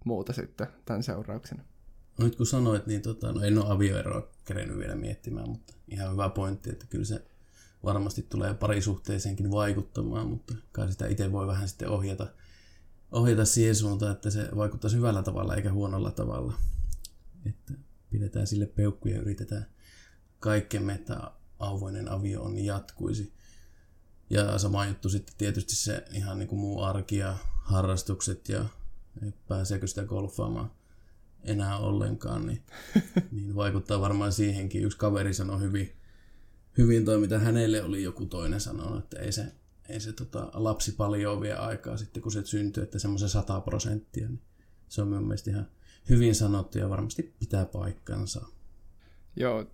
muuta 0.04 0.32
sitten 0.32 0.66
tämän 0.84 1.02
seurauksena. 1.02 1.62
Nyt 2.18 2.36
kun 2.36 2.46
sanoit, 2.46 2.86
niin 2.86 3.02
tota, 3.02 3.32
no 3.32 3.40
en 3.40 3.58
ole 3.58 3.72
avioeroa 3.72 4.28
kerennyt 4.44 4.78
vielä 4.78 4.94
miettimään, 4.94 5.48
mutta 5.48 5.72
ihan 5.88 6.12
hyvä 6.12 6.28
pointti, 6.28 6.70
että 6.70 6.86
kyllä 6.86 7.04
se 7.04 7.24
varmasti 7.84 8.22
tulee 8.22 8.54
parisuhteeseenkin 8.54 9.50
vaikuttamaan, 9.50 10.26
mutta 10.26 10.54
kai 10.72 10.92
sitä 10.92 11.06
itse 11.06 11.32
voi 11.32 11.46
vähän 11.46 11.68
sitten 11.68 11.88
ohjata, 11.88 12.26
ohjata 13.12 13.44
siihen 13.44 13.76
suuntaan, 13.76 14.12
että 14.12 14.30
se 14.30 14.48
vaikuttaisi 14.56 14.96
hyvällä 14.96 15.22
tavalla 15.22 15.54
eikä 15.54 15.72
huonolla 15.72 16.10
tavalla. 16.10 16.54
Että 17.46 17.74
pidetään 18.10 18.46
sille 18.46 18.66
peukkuja 18.66 19.14
ja 19.14 19.20
yritetään 19.20 19.66
kaikkemme, 20.40 20.94
että 20.94 21.30
auvoinen 21.58 22.10
avio 22.10 22.42
on 22.42 22.58
jatkuisi. 22.58 23.32
Ja 24.30 24.58
sama 24.58 24.86
juttu 24.86 25.08
sitten 25.08 25.34
tietysti 25.38 25.76
se 25.76 26.04
ihan 26.12 26.38
niin 26.38 26.48
kuin 26.48 26.60
muu 26.60 26.82
arki 26.82 27.16
ja 27.16 27.36
harrastukset 27.62 28.48
ja 28.48 28.64
pääseekö 29.48 29.86
sitä 29.86 30.04
golfaamaan 30.04 30.70
enää 31.44 31.78
ollenkaan, 31.78 32.46
niin, 32.46 32.62
niin 33.32 33.54
vaikuttaa 33.54 34.00
varmaan 34.00 34.32
siihenkin. 34.32 34.84
Yksi 34.84 34.98
kaveri 34.98 35.34
sanoi 35.34 35.60
hyvin, 35.60 35.96
hyvin 36.78 37.04
toi, 37.04 37.18
mitä 37.18 37.38
hänelle 37.38 37.82
oli 37.82 38.02
joku 38.02 38.26
toinen 38.26 38.60
sanonut, 38.60 39.04
että 39.04 39.20
ei 39.20 39.32
se, 39.32 39.44
ei 39.88 40.00
se 40.00 40.12
tota, 40.12 40.50
lapsi 40.54 40.92
paljon 40.92 41.40
vie 41.40 41.54
aikaa 41.54 41.96
sitten, 41.96 42.22
kun 42.22 42.32
se 42.32 42.44
syntyy, 42.44 42.82
että 42.82 42.98
semmoisen 42.98 43.28
100 43.28 43.60
prosenttia. 43.60 44.28
Niin 44.28 44.42
se 44.88 45.02
on 45.02 45.08
mun 45.08 45.22
mielestä 45.22 45.50
ihan 45.50 45.66
hyvin 46.08 46.34
sanottu 46.34 46.78
ja 46.78 46.90
varmasti 46.90 47.34
pitää 47.38 47.64
paikkansa. 47.64 48.46
Joo, 49.36 49.66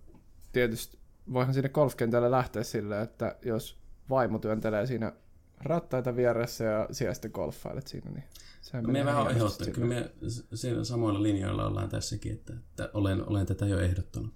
tietysti 0.51 0.97
voihan 1.33 1.53
sinne 1.53 1.69
golfkentälle 1.69 2.31
lähteä 2.31 2.63
silleen, 2.63 3.03
että 3.03 3.35
jos 3.45 3.77
vaimo 4.09 4.39
työntelee 4.39 4.87
siinä 4.87 5.13
rattaita 5.57 6.15
vieressä 6.15 6.63
ja 6.63 6.87
siellä 6.91 7.13
sitten 7.13 7.31
golfailet 7.33 7.87
siinä, 7.87 8.11
niin 8.11 8.23
sehän 8.67 8.91
me 8.91 9.05
vähän 9.05 9.31
ehdottanut. 9.31 9.73
Kyllä 9.73 9.87
me 9.87 10.11
siinä 10.53 10.83
samoilla 10.83 11.23
linjoilla 11.23 11.67
ollaan 11.67 11.89
tässäkin, 11.89 12.31
että, 12.33 12.53
että 12.53 12.89
olen, 12.93 13.29
olen 13.29 13.45
tätä 13.45 13.65
jo 13.65 13.79
ehdottanut. 13.79 14.33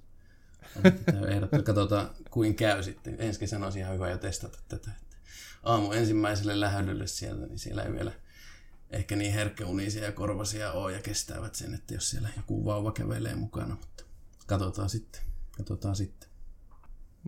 Olen 0.79 0.99
tätä 0.99 1.17
jo 1.17 1.27
ehdottanut. 1.27 1.65
Katsotaan, 1.65 2.09
kuin 2.31 2.55
käy 2.55 2.83
sitten. 2.83 3.15
Ensi 3.19 3.39
kesänä 3.39 3.65
olisi 3.65 3.79
ihan 3.79 3.93
hyvä 3.93 4.09
jo 4.09 4.17
testata 4.17 4.57
tätä. 4.67 4.91
Että 5.01 5.17
aamu 5.63 5.91
ensimmäiselle 5.91 6.59
lähdölle 6.59 7.07
sieltä, 7.07 7.45
niin 7.45 7.59
siellä 7.59 7.83
ei 7.83 7.93
vielä 7.93 8.11
ehkä 8.89 9.15
niin 9.15 9.33
herkkäunisia 9.33 10.03
ja 10.03 10.11
korvasia 10.11 10.71
ole 10.71 10.93
ja 10.93 11.01
kestävät 11.01 11.55
sen, 11.55 11.73
että 11.73 11.93
jos 11.93 12.09
siellä 12.09 12.29
joku 12.37 12.65
vauva 12.65 12.91
kävelee 12.91 13.35
mukana, 13.35 13.75
mutta 13.75 14.03
katsotaan 14.47 14.89
sitten. 14.89 15.21
Katsotaan 15.57 15.95
sitten. 15.95 16.29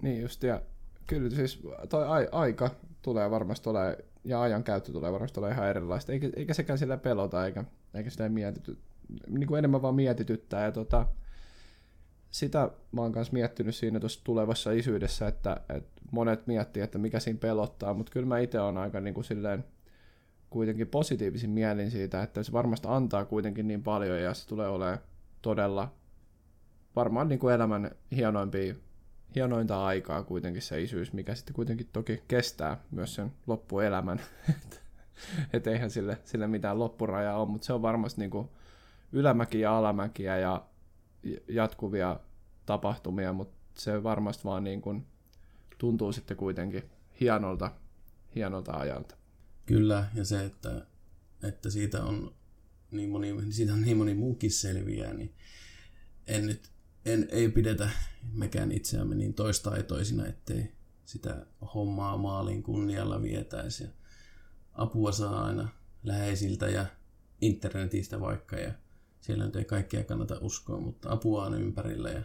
Niin 0.01 0.21
just, 0.21 0.43
ja 0.43 0.61
kyllä 1.07 1.29
siis 1.29 1.59
toi 1.89 2.07
ai- 2.07 2.29
aika 2.31 2.75
tulee 3.01 3.31
varmasti 3.31 3.69
ole, 3.69 3.97
ja 4.25 4.41
ajan 4.41 4.63
käyttö 4.63 4.91
tulee 4.91 5.11
varmasti 5.11 5.39
ole 5.39 5.51
ihan 5.51 5.67
erilaista, 5.67 6.11
eikä, 6.11 6.29
eikä 6.35 6.53
sekään 6.53 6.79
sillä 6.79 6.97
pelota, 6.97 7.45
eikä, 7.45 7.63
eikä 7.93 8.09
sitä 8.09 8.29
mietity, 8.29 8.77
niin 9.27 9.47
kuin 9.47 9.59
enemmän 9.59 9.81
vaan 9.81 9.95
mietityttää, 9.95 10.63
ja 10.63 10.71
tota, 10.71 11.07
sitä 12.29 12.71
mä 12.91 13.01
oon 13.01 13.11
kanssa 13.11 13.33
miettinyt 13.33 13.75
siinä 13.75 13.99
tuossa 13.99 14.21
tulevassa 14.23 14.71
isyydessä, 14.71 15.27
että, 15.27 15.57
että 15.69 16.01
monet 16.11 16.47
miettii, 16.47 16.83
että 16.83 16.97
mikä 16.97 17.19
siinä 17.19 17.39
pelottaa, 17.39 17.93
mutta 17.93 18.11
kyllä 18.11 18.25
mä 18.25 18.39
itse 18.39 18.59
on 18.59 18.77
aika 18.77 18.99
niin 18.99 19.13
kuin 19.13 19.23
silleen, 19.23 19.65
kuitenkin 20.49 20.87
positiivisin 20.87 21.49
mielin 21.49 21.91
siitä, 21.91 22.23
että 22.23 22.43
se 22.43 22.51
varmasti 22.51 22.87
antaa 22.91 23.25
kuitenkin 23.25 23.67
niin 23.67 23.83
paljon 23.83 24.21
ja 24.21 24.33
se 24.33 24.47
tulee 24.47 24.67
olemaan 24.67 24.99
todella 25.41 25.93
varmaan 26.95 27.27
niin 27.27 27.39
kuin 27.39 27.53
elämän 27.53 27.91
hienoimpia, 28.15 28.75
hienointa 29.35 29.85
aikaa 29.85 30.23
kuitenkin 30.23 30.61
se 30.61 30.81
isyys, 30.81 31.13
mikä 31.13 31.35
sitten 31.35 31.55
kuitenkin 31.55 31.89
toki 31.93 32.23
kestää 32.27 32.83
myös 32.91 33.15
sen 33.15 33.31
loppuelämän. 33.47 34.21
että 35.53 35.71
eihän 35.71 35.89
sille, 35.89 36.17
sille 36.25 36.47
mitään 36.47 36.79
loppurajaa 36.79 37.37
ole, 37.37 37.49
mutta 37.49 37.65
se 37.65 37.73
on 37.73 37.81
varmasti 37.81 38.21
niin 38.21 38.31
kuin 38.31 38.49
ylämäkiä 39.11 39.61
ja 39.61 39.77
alamäkiä 39.77 40.37
ja 40.37 40.65
jatkuvia 41.47 42.19
tapahtumia, 42.65 43.33
mutta 43.33 43.55
se 43.73 44.03
varmasti 44.03 44.43
vaan 44.43 44.63
niin 44.63 44.81
kuin 44.81 45.05
tuntuu 45.77 46.11
sitten 46.11 46.37
kuitenkin 46.37 46.83
hienolta, 47.19 47.71
hienolta 48.35 48.71
ajalta. 48.71 49.15
Kyllä, 49.65 50.07
ja 50.15 50.25
se, 50.25 50.45
että, 50.45 50.85
että 51.43 51.69
siitä 51.69 52.03
on 52.03 52.33
niin 52.91 53.09
moni, 53.09 53.35
siitä 53.49 53.73
on 53.73 53.81
niin 53.81 53.97
moni 53.97 54.13
muukin 54.13 54.51
selviää, 54.51 55.13
niin 55.13 55.33
en 56.27 56.45
nyt, 56.45 56.72
en, 57.05 57.27
ei 57.31 57.49
pidetä 57.49 57.89
mekään 58.33 58.71
itseämme 58.71 59.15
niin 59.15 59.33
toistaitoisina, 59.33 60.27
ettei 60.27 60.71
sitä 61.05 61.45
hommaa 61.73 62.17
maalin 62.17 62.63
kunnialla 62.63 63.21
vietäisi. 63.21 63.83
Ja 63.83 63.89
apua 64.73 65.11
saa 65.11 65.45
aina 65.45 65.69
läheisiltä 66.03 66.69
ja 66.69 66.85
internetistä 67.41 68.19
vaikka, 68.19 68.55
ja 68.55 68.73
siellä 69.21 69.45
nyt 69.45 69.55
ei 69.55 69.65
kaikkea 69.65 70.03
kannata 70.03 70.37
uskoa, 70.41 70.79
mutta 70.79 71.11
apua 71.11 71.45
on 71.45 71.61
ympärillä 71.61 72.09
ja 72.09 72.21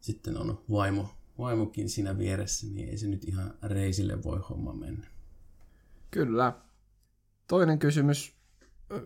sitten 0.00 0.36
on 0.36 0.64
vaimo, 0.70 1.10
vaimokin 1.38 1.88
siinä 1.88 2.18
vieressä, 2.18 2.66
niin 2.66 2.88
ei 2.88 2.98
se 2.98 3.06
nyt 3.06 3.24
ihan 3.24 3.54
reisille 3.62 4.22
voi 4.22 4.40
homma 4.50 4.72
mennä. 4.72 5.06
Kyllä. 6.10 6.52
Toinen 7.48 7.78
kysymys, 7.78 8.34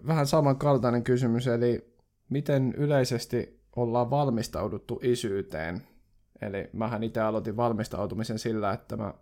vähän 0.06 0.26
samankaltainen 0.26 1.04
kysymys, 1.04 1.46
eli 1.46 1.94
miten 2.28 2.74
yleisesti 2.76 3.61
ollaan 3.76 4.10
valmistauduttu 4.10 5.00
isyyteen? 5.02 5.82
Eli 6.42 6.70
mähän 6.72 7.02
itse 7.02 7.20
aloitin 7.20 7.56
valmistautumisen 7.56 8.38
sillä, 8.38 8.72
että 8.72 8.96
mä 8.96 9.14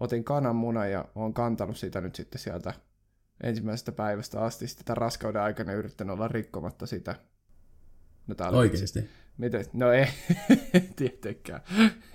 otin 0.00 0.24
kananmunan 0.24 0.90
ja 0.90 1.04
olen 1.14 1.34
kantanut 1.34 1.76
sitä 1.76 2.00
nyt 2.00 2.14
sitten 2.14 2.40
sieltä 2.40 2.74
ensimmäisestä 3.42 3.92
päivästä 3.92 4.40
asti 4.40 4.66
sitä 4.66 4.94
raskauden 4.94 5.42
aikana 5.42 5.72
yrittänyt 5.72 6.14
olla 6.14 6.28
rikkomatta 6.28 6.86
sitä. 6.86 7.14
No, 8.26 8.34
Oikeasti? 8.58 9.10
Miten? 9.38 9.64
No 9.72 9.92
ei, 9.92 10.06
tietenkään. 10.96 11.60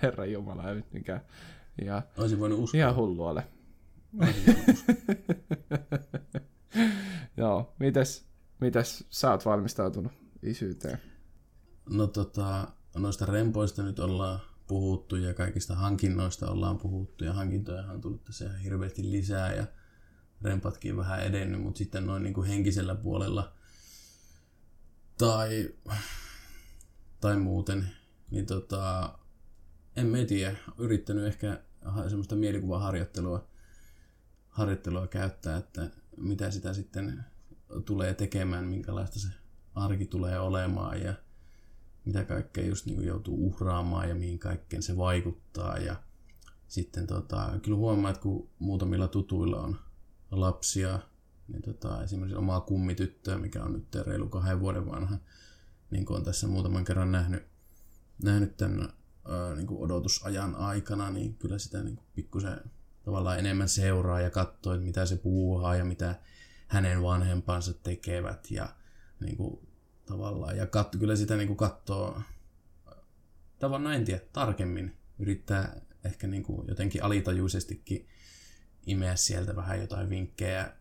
Herra 0.02 0.24
Jumala, 0.24 0.68
ei 0.68 0.74
nyt 0.74 0.92
mikään. 0.92 1.20
Ja, 1.84 2.02
Olisin 2.18 2.40
voinut 2.40 2.58
uskoa. 2.58 2.78
Ihan 2.78 2.96
hullu 2.96 3.24
ole. 3.24 3.44
Joo, 7.36 7.74
mites, 7.78 8.26
mites 8.60 9.06
sä 9.10 9.30
oot 9.30 9.44
valmistautunut 9.44 10.12
isyyteen? 10.42 10.98
No 11.88 12.06
tota, 12.06 12.68
noista 12.96 13.26
rempoista 13.26 13.82
nyt 13.82 13.98
ollaan 13.98 14.40
puhuttu 14.66 15.16
ja 15.16 15.34
kaikista 15.34 15.74
hankinnoista 15.74 16.50
ollaan 16.50 16.78
puhuttu 16.78 17.24
ja 17.24 17.32
hankintoja 17.32 17.82
on 17.82 18.00
tullut 18.00 18.24
tässä 18.24 18.44
ihan 18.44 18.58
hirveästi 18.58 19.10
lisää 19.10 19.54
ja 19.54 19.66
rempatkin 20.42 20.96
vähän 20.96 21.22
edennyt, 21.22 21.62
mutta 21.62 21.78
sitten 21.78 22.06
noin 22.06 22.22
niin 22.22 22.34
kuin 22.34 22.48
henkisellä 22.48 22.94
puolella 22.94 23.52
tai, 25.18 25.74
tai 27.20 27.36
muuten, 27.36 27.90
niin 28.30 28.46
tota, 28.46 29.12
en 29.96 30.26
tiedä, 30.28 30.56
yrittänyt 30.78 31.24
ehkä 31.24 31.62
semmoista 32.08 32.36
mielikuvaharjoittelua 32.36 33.48
harjoittelua 34.48 35.06
käyttää, 35.06 35.56
että 35.56 35.90
mitä 36.16 36.50
sitä 36.50 36.72
sitten 36.72 37.24
tulee 37.84 38.14
tekemään, 38.14 38.64
minkälaista 38.64 39.18
se 39.18 39.28
arki 39.74 40.06
tulee 40.06 40.38
olemaan 40.38 41.02
ja 41.02 41.14
mitä 42.08 42.24
kaikkea 42.24 42.66
just 42.66 42.86
niin 42.86 42.96
kuin 42.96 43.06
joutuu 43.06 43.46
uhraamaan 43.46 44.08
ja 44.08 44.14
mihin 44.14 44.38
kaikkeen 44.38 44.82
se 44.82 44.96
vaikuttaa. 44.96 45.78
Ja 45.78 45.96
sitten 46.68 47.06
tota, 47.06 47.50
kyllä 47.62 47.78
huomaa, 47.78 48.10
että 48.10 48.22
kun 48.22 48.48
muutamilla 48.58 49.08
tutuilla 49.08 49.60
on 49.60 49.78
lapsia, 50.30 50.98
niin 51.48 51.62
tota, 51.62 52.02
esimerkiksi 52.02 52.36
omaa 52.36 52.60
kummityttöä, 52.60 53.38
mikä 53.38 53.62
on 53.62 53.72
nyt 53.72 53.94
reilu 53.94 54.28
kahden 54.28 54.60
vuoden 54.60 54.86
vanha, 54.86 55.18
niin 55.90 56.04
kuin 56.04 56.16
on 56.16 56.24
tässä 56.24 56.46
muutaman 56.46 56.84
kerran 56.84 57.12
nähnyt, 57.12 57.42
nähnyt 58.22 58.56
tämän 58.56 58.80
ää, 59.28 59.54
niin 59.54 59.66
kuin 59.66 59.80
odotusajan 59.80 60.54
aikana, 60.54 61.10
niin 61.10 61.34
kyllä 61.34 61.58
sitä 61.58 61.82
niin 61.82 61.98
pikkusen 62.14 62.60
tavallaan 63.04 63.38
enemmän 63.38 63.68
seuraa 63.68 64.20
ja 64.20 64.30
katsoo, 64.30 64.74
että 64.74 64.86
mitä 64.86 65.06
se 65.06 65.16
puuhaa 65.16 65.76
ja 65.76 65.84
mitä 65.84 66.14
hänen 66.66 67.02
vanhempansa 67.02 67.72
tekevät 67.72 68.50
ja 68.50 68.68
niin 69.20 69.36
kuin, 69.36 69.67
tavallaan, 70.08 70.56
ja 70.56 70.66
kat, 70.66 70.96
kyllä 70.98 71.16
sitä 71.16 71.36
niin 71.36 71.46
kuin 71.46 71.56
katsoo 71.56 72.20
tavallaan 73.58 73.94
en 73.94 74.04
tiedä, 74.04 74.20
tarkemmin 74.32 74.96
yrittää 75.18 75.80
ehkä 76.04 76.26
niin 76.26 76.42
kuin 76.42 76.68
jotenkin 76.68 77.04
alitajuisestikin 77.04 78.08
imeä 78.86 79.16
sieltä 79.16 79.56
vähän 79.56 79.80
jotain 79.80 80.10
vinkkejä, 80.10 80.72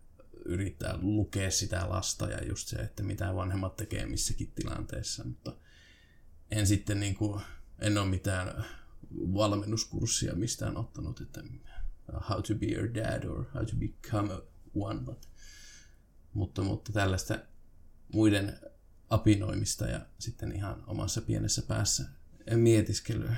yrittää 0.46 0.98
lukea 1.02 1.52
sitä 1.52 1.90
lasta 1.90 2.26
ja 2.26 2.44
just 2.44 2.68
se, 2.68 2.76
että 2.76 3.04
mitä 3.04 3.36
vanhemmat 3.36 3.76
tekee 3.76 4.06
missäkin 4.06 4.52
tilanteessa, 4.52 5.24
mutta 5.24 5.58
en 6.52 6.68
sitten 6.68 7.00
niin 7.00 7.16
kuin, 7.16 7.42
en 7.80 7.98
ole 7.98 8.08
mitään 8.08 8.66
valmennuskurssia 9.14 10.36
mistään 10.36 10.78
ottanut, 10.78 11.22
että 11.22 11.44
how 12.30 12.42
to 12.42 12.56
be 12.56 12.66
your 12.66 12.94
dad 12.94 13.24
or 13.24 13.46
how 13.54 13.66
to 13.66 13.76
become 13.76 14.34
a 14.34 14.42
one, 14.76 15.00
but, 15.00 15.30
mutta, 16.34 16.62
mutta 16.62 16.94
tällaista 16.94 17.40
muiden 18.14 18.60
apinoimista 19.10 19.86
ja 19.86 20.00
sitten 20.20 20.52
ihan 20.52 20.84
omassa 20.88 21.22
pienessä 21.22 21.62
päässä 21.62 22.06
mietiskelyä. 22.56 23.36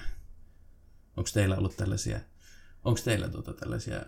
Onko 1.17 1.29
teillä 1.33 1.57
ollut 1.57 1.77
tällaisia, 1.77 2.19
onko 2.83 2.99
teillä 3.03 3.29
tuota, 3.29 3.53
tällaisia 3.53 4.05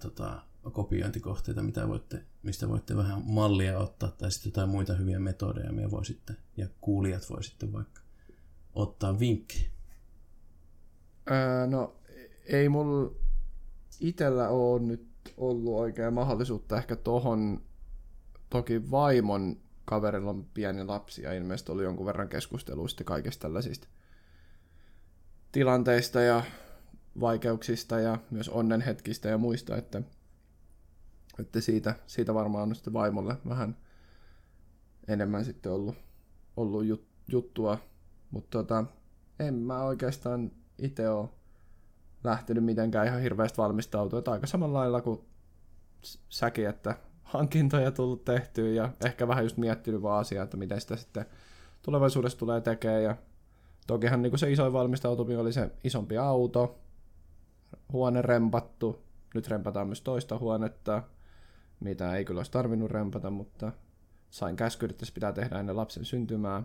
tota, 0.00 0.42
kopiointikohteita, 0.72 1.62
mitä 1.62 1.88
voitte, 1.88 2.24
mistä 2.42 2.68
voitte 2.68 2.96
vähän 2.96 3.22
mallia 3.24 3.78
ottaa, 3.78 4.10
tai 4.10 4.30
sitten 4.30 4.50
jotain 4.50 4.68
muita 4.68 4.94
hyviä 4.94 5.18
metodeja, 5.18 5.72
me 5.72 5.90
voi 5.90 6.04
sitten, 6.04 6.36
ja 6.56 6.68
kuulijat 6.80 7.30
voi 7.30 7.44
sitten 7.44 7.72
vaikka 7.72 8.00
ottaa 8.74 9.18
vinkkejä? 9.18 9.70
Öö, 11.30 11.66
no, 11.66 11.96
ei 12.46 12.68
mulla 12.68 13.14
itellä 14.00 14.48
ole 14.48 14.82
nyt 14.82 15.08
ollut 15.36 15.74
oikein 15.74 16.14
mahdollisuutta 16.14 16.76
ehkä 16.76 16.96
tohon, 16.96 17.62
toki 18.50 18.90
vaimon 18.90 19.63
kaverilla 19.84 20.30
on 20.30 20.46
pieni 20.54 20.84
lapsi 20.84 21.22
ja 21.22 21.32
ilmeisesti 21.32 21.72
oli 21.72 21.82
jonkun 21.82 22.06
verran 22.06 22.28
keskustelua 22.28 22.88
sitten 22.88 23.06
kaikista 23.06 23.42
tällaisista 23.42 23.88
tilanteista 25.52 26.20
ja 26.20 26.42
vaikeuksista 27.20 28.00
ja 28.00 28.18
myös 28.30 28.48
onnenhetkistä 28.48 29.28
ja 29.28 29.38
muista, 29.38 29.76
että, 29.76 30.02
että 31.38 31.60
siitä, 31.60 31.94
siitä 32.06 32.34
varmaan 32.34 32.68
on 32.68 32.74
sitten 32.74 32.92
vaimolle 32.92 33.36
vähän 33.48 33.76
enemmän 35.08 35.44
sitten 35.44 35.72
ollut, 35.72 35.96
ollut 36.56 36.84
jut, 36.84 37.06
juttua, 37.28 37.78
mutta 38.30 38.58
tota, 38.58 38.84
en 39.38 39.54
mä 39.54 39.82
oikeastaan 39.82 40.50
itse 40.78 41.08
ole 41.08 41.28
lähtenyt 42.24 42.64
mitenkään 42.64 43.06
ihan 43.06 43.20
hirveästi 43.20 43.58
valmistautua, 43.58 44.18
että 44.18 44.32
aika 44.32 44.46
samalla 44.46 44.78
lailla 44.78 45.00
kuin 45.00 45.20
säkin, 46.28 46.68
että 46.68 46.96
hankintoja 47.34 47.90
tullut 47.90 48.24
tehtyä 48.24 48.68
ja 48.68 48.92
ehkä 49.04 49.28
vähän 49.28 49.44
just 49.44 49.56
miettinyt 49.56 50.02
vaan 50.02 50.20
asiaa, 50.20 50.44
että 50.44 50.56
miten 50.56 50.80
sitä 50.80 50.96
sitten 50.96 51.26
tulevaisuudessa 51.82 52.38
tulee 52.38 52.60
tekemään 52.60 53.02
ja 53.02 53.16
tokihan 53.86 54.22
niin 54.22 54.38
se 54.38 54.52
isoin 54.52 54.72
valmistautuminen 54.72 55.40
oli 55.40 55.52
se 55.52 55.70
isompi 55.84 56.18
auto, 56.18 56.78
huone 57.92 58.22
rempattu, 58.22 59.04
nyt 59.34 59.48
rempataan 59.48 59.86
myös 59.86 60.00
toista 60.00 60.38
huonetta, 60.38 61.02
mitä 61.80 62.16
ei 62.16 62.24
kyllä 62.24 62.38
olisi 62.38 62.50
tarvinnut 62.50 62.90
rempata, 62.90 63.30
mutta 63.30 63.72
sain 64.30 64.56
käsky, 64.56 64.86
että 64.86 65.06
se 65.06 65.12
pitää 65.12 65.32
tehdä 65.32 65.60
ennen 65.60 65.76
lapsen 65.76 66.04
syntymää. 66.04 66.62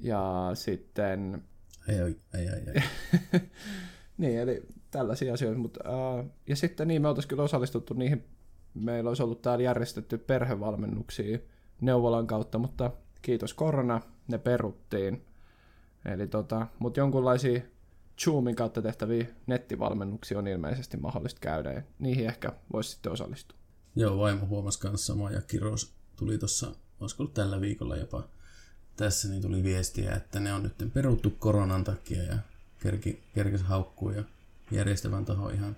Ja 0.00 0.50
sitten... 0.54 1.44
Ei, 1.88 1.98
ei, 1.98 2.16
ei, 2.34 2.46
ei. 2.74 2.82
niin, 4.18 4.38
eli 4.38 4.62
tällaisia 4.90 5.34
asioita. 5.34 5.58
Mutta, 5.58 5.80
uh, 5.90 6.30
ja 6.46 6.56
sitten 6.56 6.88
niin, 6.88 7.02
me 7.02 7.08
oltaisiin 7.08 7.28
kyllä 7.28 7.42
osallistuttu 7.42 7.94
niihin, 7.94 8.24
meillä 8.74 9.08
olisi 9.10 9.22
ollut 9.22 9.42
täällä 9.42 9.64
järjestetty 9.64 10.18
perhevalmennuksia 10.18 11.38
neuvolan 11.80 12.26
kautta, 12.26 12.58
mutta 12.58 12.90
kiitos 13.22 13.54
korona, 13.54 14.00
ne 14.28 14.38
peruttiin. 14.38 15.24
Eli 16.04 16.26
tota, 16.26 16.66
mutta 16.78 17.00
jonkunlaisia 17.00 17.60
Zoomin 18.24 18.56
kautta 18.56 18.82
tehtäviä 18.82 19.26
nettivalmennuksia 19.46 20.38
on 20.38 20.46
ilmeisesti 20.46 20.96
mahdollista 20.96 21.40
käydä, 21.40 21.72
ja 21.72 21.82
niihin 21.98 22.26
ehkä 22.26 22.52
voisi 22.72 22.90
sitten 22.90 23.12
osallistua. 23.12 23.58
Joo, 23.96 24.18
vaimo 24.18 24.46
huomasi 24.46 24.80
kanssa 24.80 25.06
samaa, 25.06 25.30
ja 25.30 25.42
Kiros 25.42 25.94
tuli 26.16 26.38
tuossa, 26.38 26.72
olisiko 27.00 27.22
ollut 27.22 27.34
tällä 27.34 27.60
viikolla 27.60 27.96
jopa 27.96 28.28
tässä, 28.96 29.28
niin 29.28 29.42
tuli 29.42 29.62
viestiä, 29.62 30.14
että 30.14 30.40
ne 30.40 30.52
on 30.52 30.62
nyt 30.62 30.92
peruttu 30.94 31.30
koronan 31.38 31.84
takia, 31.84 32.22
ja 32.22 32.38
kerki, 32.80 33.22
kerkesi 33.34 33.64
haukkuu 33.64 34.10
ja 34.10 34.24
järjestävän 34.70 35.24
taho 35.24 35.48
ihan, 35.48 35.76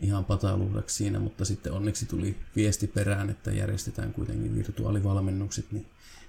ihan 0.00 0.24
pataluudeksi 0.24 0.96
siinä, 0.96 1.18
mutta 1.18 1.44
sitten 1.44 1.72
onneksi 1.72 2.06
tuli 2.06 2.36
viesti 2.56 2.86
perään, 2.86 3.30
että 3.30 3.50
järjestetään 3.50 4.12
kuitenkin 4.12 4.54
virtuaalivalmennukset, 4.54 5.72
niin 5.72 5.86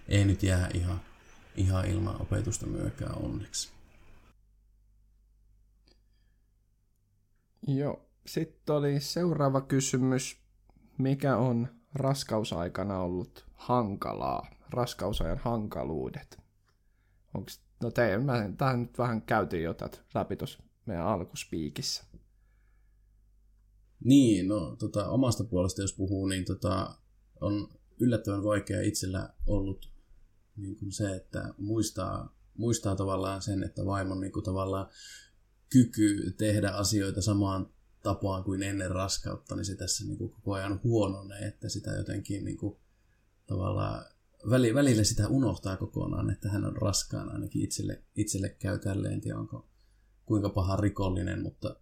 ei 0.08 0.26
nyt 0.26 0.44
jää 0.44 0.70
ihan, 0.74 1.02
ihan 1.56 1.86
ilman 1.86 2.22
opetusta 2.22 2.66
myöskään 2.66 3.18
onneksi. 3.18 3.74
Joo. 7.68 8.10
Sitten 8.26 8.76
oli 8.76 9.00
seuraava 9.00 9.62
kysymys. 9.62 10.44
Mikä 10.98 11.38
on 11.38 11.68
raskausaikana 11.94 13.00
ollut 13.00 13.46
hankalaa? 13.54 14.48
Raskausajan 14.70 15.38
hankaluudet. 15.38 16.40
Onks, 17.34 17.62
no 17.84 17.92
teidän, 17.92 18.26
mä, 18.26 18.50
tähän 18.58 18.82
nyt 18.82 18.98
vähän 18.98 19.22
käytiin 19.22 19.64
jo 19.64 19.74
tätä 19.74 19.98
läpi 20.14 20.36
tuossa 20.36 20.64
meidän 20.86 21.06
alkuspiikissä. 21.06 22.04
Niin, 24.04 24.48
no 24.48 24.76
tota, 24.76 25.10
omasta 25.10 25.44
puolesta 25.44 25.82
jos 25.82 25.94
puhuu, 25.94 26.28
niin 26.28 26.46
tota, 26.46 26.98
on 27.42 27.70
yllättävän 28.00 28.44
vaikea 28.44 28.82
itsellä 28.82 29.34
ollut 29.48 29.94
niin 30.58 30.76
kuin 30.76 30.92
se, 30.92 31.16
että 31.16 31.54
muistaa, 31.58 32.36
muistaa 32.58 32.96
tavallaan 32.96 33.42
sen, 33.42 33.64
että 33.64 33.86
vaimon 33.86 34.20
niin 34.20 34.32
kuin 34.32 34.44
tavallaan 34.44 34.90
kyky 35.70 36.34
tehdä 36.38 36.70
asioita 36.70 37.22
samaan 37.22 37.74
tapaan 38.04 38.44
kuin 38.44 38.64
ennen 38.64 38.92
raskautta, 38.92 39.56
niin 39.56 39.66
se 39.66 39.76
tässä 39.76 40.06
niin 40.06 40.18
kuin 40.18 40.32
koko 40.32 40.54
ajan 40.54 40.80
huononee, 40.84 41.48
että 41.48 41.70
sitä 41.70 41.92
jotenkin 41.92 42.46
niin 42.46 42.58
kuin, 42.58 42.78
tavallaan 43.48 44.06
välillä 44.50 45.04
sitä 45.04 45.28
unohtaa 45.28 45.78
kokonaan, 45.78 46.30
että 46.30 46.50
hän 46.50 46.66
on 46.66 46.78
raskaana, 46.78 47.32
ainakin 47.32 47.62
itselle, 47.62 48.04
itselle 48.16 48.50
käy 48.50 48.80
tälleen, 48.80 49.14
en 49.14 49.22
tiedä 49.22 49.40
onko 49.40 49.70
kuinka 50.26 50.50
paha 50.50 50.76
rikollinen, 50.76 51.42
mutta, 51.42 51.76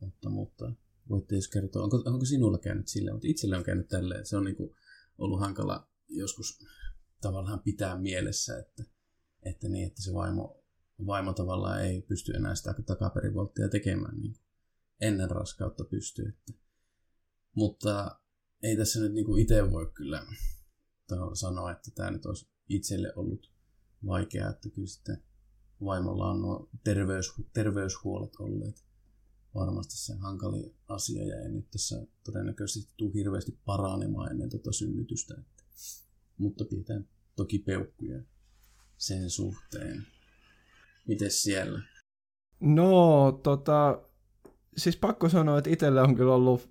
mutta, 0.00 0.30
mutta 0.30 0.72
voitte 1.10 1.34
jos 1.34 1.48
kertoa, 1.48 1.82
onko, 1.82 2.02
onko 2.06 2.24
sinulla 2.24 2.58
käynyt 2.58 2.88
silleen, 2.88 3.14
mutta 3.14 3.28
itselle 3.28 3.56
on 3.56 3.64
käynyt 3.64 3.88
tälleen, 3.88 4.26
se 4.26 4.36
on 4.36 4.44
niin 4.44 4.56
kuin 4.56 4.74
ollut 5.18 5.40
hankala 5.40 5.88
joskus 6.08 6.58
tavallaan 7.20 7.60
pitää 7.60 7.98
mielessä, 7.98 8.58
että, 8.58 8.84
että 9.42 9.68
niin, 9.68 9.86
että 9.86 10.02
se 10.02 10.14
vaimo 10.14 10.60
vaimo 11.06 11.32
tavallaan 11.32 11.84
ei 11.84 12.02
pysty 12.02 12.32
enää 12.32 12.54
sitä 12.54 12.74
takaperivolttia 12.86 13.68
tekemään 13.68 14.20
niin 14.20 14.36
ennen 15.00 15.30
raskautta 15.30 15.84
pystyy. 15.84 16.28
Että. 16.28 16.52
Mutta 17.54 18.20
ei 18.62 18.76
tässä 18.76 19.00
nyt 19.00 19.12
niin 19.12 19.38
itse 19.38 19.70
voi 19.70 19.90
kyllä 19.94 20.26
sanoa, 21.34 21.72
että 21.72 21.90
tämä 21.94 22.10
nyt 22.10 22.26
olisi 22.26 22.50
itselle 22.68 23.12
ollut 23.16 23.52
vaikeaa, 24.06 24.50
että 24.50 24.70
kyllä 24.70 24.88
sitten 24.88 25.22
vaimolla 25.84 26.30
on 26.30 26.42
nuo 26.42 26.70
terveys, 26.84 27.32
terveyshuolet 27.52 28.36
olleet 28.38 28.84
varmasti 29.54 29.96
se 29.96 30.14
hankali 30.14 30.74
asia 30.88 31.24
ja 31.24 31.42
ei 31.42 31.48
nyt 31.48 31.70
tässä 31.70 32.06
todennäköisesti 32.24 32.94
tule 32.96 33.14
hirveästi 33.14 33.58
paranemaan 33.64 34.30
ennen 34.30 34.50
tuota 34.50 34.72
synnytystä. 34.72 35.34
Että, 35.38 35.62
mutta 36.38 36.64
pidetään 36.64 37.08
toki 37.36 37.58
peukkuja 37.58 38.22
sen 38.96 39.30
suhteen. 39.30 40.06
Mites 41.06 41.42
siellä? 41.42 41.82
No, 42.60 43.32
tota, 43.42 44.02
siis 44.76 44.96
pakko 44.96 45.28
sanoa, 45.28 45.58
että 45.58 45.70
itselle 45.70 46.02
on 46.02 46.14
kyllä 46.14 46.34
ollut 46.34 46.70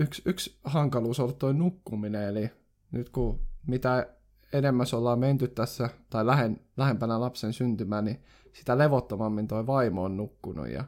yksi, 0.00 0.22
yksi 0.24 0.58
hankaluus 0.64 1.20
ollut 1.20 1.38
tuo 1.38 1.52
nukkuminen, 1.52 2.22
eli 2.22 2.50
nyt 2.90 3.10
kun 3.10 3.40
mitä 3.66 4.14
enemmän 4.52 4.86
ollaan 4.92 5.18
menty 5.18 5.48
tässä, 5.48 5.90
tai 6.10 6.26
lähen, 6.26 6.60
lähempänä 6.76 7.20
lapsen 7.20 7.52
syntymää, 7.52 8.02
niin 8.02 8.22
sitä 8.52 8.78
levottomammin 8.78 9.48
tuo 9.48 9.66
vaimo 9.66 10.04
on 10.04 10.16
nukkunut, 10.16 10.68
ja 10.68 10.84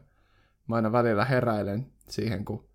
mä 0.71 0.77
aina 0.77 0.93
välillä 0.93 1.25
heräilen 1.25 1.87
siihen, 2.09 2.45
kun 2.45 2.69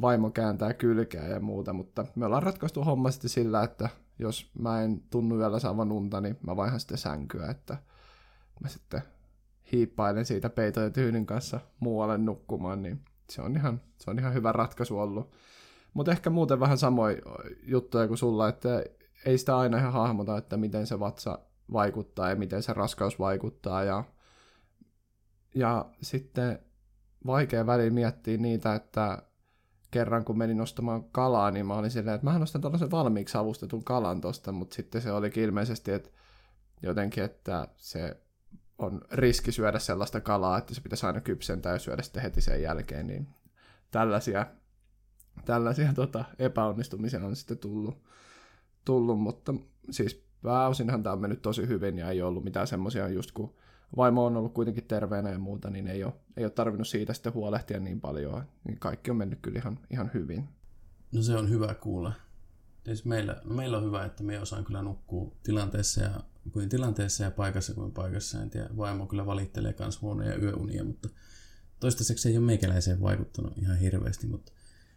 vaimo 0.00 0.30
kääntää 0.30 0.74
kylkeä 0.74 1.28
ja 1.28 1.40
muuta, 1.40 1.72
mutta 1.72 2.04
me 2.14 2.26
ollaan 2.26 2.42
ratkaistu 2.42 2.84
homma 2.84 3.10
sitten 3.10 3.30
sillä, 3.30 3.62
että 3.62 3.88
jos 4.18 4.50
mä 4.58 4.82
en 4.82 5.00
tunnu 5.10 5.38
yöllä 5.38 5.58
saavan 5.58 5.92
unta, 5.92 6.20
niin 6.20 6.38
mä 6.46 6.56
vaihan 6.56 6.80
sitten 6.80 6.98
sänkyä, 6.98 7.46
että 7.46 7.76
mä 8.60 8.68
sitten 8.68 9.02
hiippailen 9.72 10.24
siitä 10.24 10.50
peito 10.50 10.80
ja 10.80 10.90
tyynyn 10.90 11.26
kanssa 11.26 11.60
muualle 11.80 12.18
nukkumaan, 12.18 12.82
niin 12.82 13.00
se 13.30 13.42
on 13.42 13.56
ihan, 13.56 13.80
se 13.98 14.10
on 14.10 14.18
ihan 14.18 14.34
hyvä 14.34 14.52
ratkaisu 14.52 14.98
ollut. 14.98 15.34
Mutta 15.94 16.12
ehkä 16.12 16.30
muuten 16.30 16.60
vähän 16.60 16.78
samoin 16.78 17.16
juttuja 17.62 18.08
kuin 18.08 18.18
sulla, 18.18 18.48
että 18.48 18.84
ei 19.26 19.38
sitä 19.38 19.58
aina 19.58 19.78
ihan 19.78 19.92
hahmota, 19.92 20.38
että 20.38 20.56
miten 20.56 20.86
se 20.86 21.00
vatsa 21.00 21.38
vaikuttaa 21.72 22.30
ja 22.30 22.36
miten 22.36 22.62
se 22.62 22.72
raskaus 22.72 23.18
vaikuttaa. 23.18 23.84
Ja, 23.84 24.04
ja 25.54 25.84
sitten 26.02 26.58
vaikea 27.26 27.66
väli 27.66 27.90
miettiä 27.90 28.38
niitä, 28.38 28.74
että 28.74 29.22
kerran 29.90 30.24
kun 30.24 30.38
menin 30.38 30.60
ostamaan 30.60 31.04
kalaa, 31.04 31.50
niin 31.50 31.66
mä 31.66 31.74
olin 31.74 31.90
silleen, 31.90 32.14
että 32.14 32.26
mä 32.26 32.38
ostan 32.42 32.60
tällaisen 32.60 32.90
valmiiksi 32.90 33.38
avustetun 33.38 33.84
kalan 33.84 34.20
tosta, 34.20 34.52
mutta 34.52 34.74
sitten 34.74 35.02
se 35.02 35.12
olikin 35.12 35.42
ilmeisesti, 35.42 35.92
että 35.92 36.10
jotenkin, 36.82 37.24
että 37.24 37.68
se 37.76 38.16
on 38.78 39.00
riski 39.12 39.52
syödä 39.52 39.78
sellaista 39.78 40.20
kalaa, 40.20 40.58
että 40.58 40.74
se 40.74 40.80
pitäisi 40.80 41.06
aina 41.06 41.20
kypsentää 41.20 41.72
ja 41.72 41.78
syödä 41.78 42.02
sitten 42.02 42.22
heti 42.22 42.40
sen 42.40 42.62
jälkeen, 42.62 43.06
niin 43.06 43.28
tällaisia, 43.90 44.46
tällaisia 45.44 45.92
tota, 45.94 46.24
epäonnistumisia 46.38 47.24
on 47.24 47.36
sitten 47.36 47.58
tullut, 47.58 48.04
tullut, 48.84 49.20
mutta 49.20 49.54
siis 49.90 50.26
pääosinhan 50.42 51.02
tämä 51.02 51.12
on 51.12 51.20
mennyt 51.20 51.42
tosi 51.42 51.68
hyvin 51.68 51.98
ja 51.98 52.10
ei 52.10 52.22
ollut 52.22 52.44
mitään 52.44 52.66
semmoisia 52.66 53.08
just 53.08 53.32
kun 53.32 53.54
vaimo 53.96 54.24
on 54.24 54.36
ollut 54.36 54.54
kuitenkin 54.54 54.84
terveenä 54.84 55.30
ja 55.30 55.38
muuta, 55.38 55.70
niin 55.70 55.86
ei 55.86 56.04
ole, 56.04 56.12
ei 56.36 56.44
ole 56.44 56.50
tarvinnut 56.50 56.88
siitä 56.88 57.12
sitten 57.14 57.34
huolehtia 57.34 57.80
niin 57.80 58.00
paljon, 58.00 58.42
niin 58.64 58.78
kaikki 58.78 59.10
on 59.10 59.16
mennyt 59.16 59.38
kyllä 59.42 59.58
ihan, 59.58 59.78
ihan 59.90 60.10
hyvin. 60.14 60.48
No 61.12 61.22
se 61.22 61.36
on 61.36 61.50
hyvä 61.50 61.74
kuulla. 61.74 62.12
Siis 62.84 63.04
meillä, 63.04 63.40
no 63.44 63.54
meillä 63.54 63.76
on 63.76 63.84
hyvä, 63.84 64.04
että 64.04 64.22
me 64.22 64.40
osaan 64.40 64.64
kyllä 64.64 64.82
nukkua 64.82 65.32
tilanteessa 65.42 66.00
ja 66.00 66.20
kuin 66.52 66.68
tilanteessa 66.68 67.24
ja 67.24 67.30
paikassa 67.30 67.74
kuin 67.74 67.92
paikassa. 67.92 68.42
En 68.42 68.50
tiedä, 68.50 68.68
vaimo 68.76 69.06
kyllä 69.06 69.26
valittelee 69.26 69.74
myös 69.78 70.02
huonoja 70.02 70.36
yöunia, 70.36 70.84
mutta 70.84 71.08
toistaiseksi 71.80 72.28
ei 72.28 72.36
ole 72.36 72.46
meikäläiseen 72.46 73.00
vaikuttanut 73.00 73.58
ihan 73.58 73.78
hirveästi, 73.78 74.26
mutta 74.26 74.52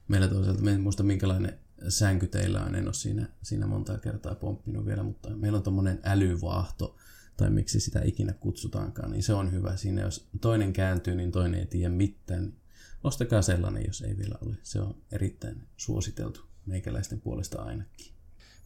meillä 0.07 0.27
toisaalta, 0.27 0.71
en 0.71 0.81
muista 0.81 1.03
minkälainen 1.03 1.59
sänky 1.89 2.27
teillä 2.27 2.63
on, 2.63 2.75
en 2.75 2.85
ole 2.85 2.93
siinä, 2.93 3.29
siinä 3.43 3.67
monta 3.67 3.97
kertaa 3.97 4.35
pomppinut 4.35 4.85
vielä, 4.85 5.03
mutta 5.03 5.29
meillä 5.29 5.57
on 5.57 5.63
tuommoinen 5.63 5.99
älyvaahto, 6.03 6.95
tai 7.37 7.49
miksi 7.49 7.79
sitä 7.79 8.01
ikinä 8.03 8.33
kutsutaankaan, 8.33 9.11
niin 9.11 9.23
se 9.23 9.33
on 9.33 9.51
hyvä. 9.51 9.75
Siinä 9.75 10.01
jos 10.01 10.29
toinen 10.41 10.73
kääntyy, 10.73 11.15
niin 11.15 11.31
toinen 11.31 11.59
ei 11.59 11.65
tiedä 11.65 11.89
mitään. 11.89 12.41
Niin 12.43 12.55
ostakaa 13.03 13.41
sellainen, 13.41 13.83
jos 13.87 14.01
ei 14.01 14.17
vielä 14.17 14.35
ole. 14.45 14.55
Se 14.63 14.81
on 14.81 14.95
erittäin 15.11 15.67
suositeltu 15.77 16.41
meikäläisten 16.65 17.21
puolesta 17.21 17.61
ainakin. 17.61 18.13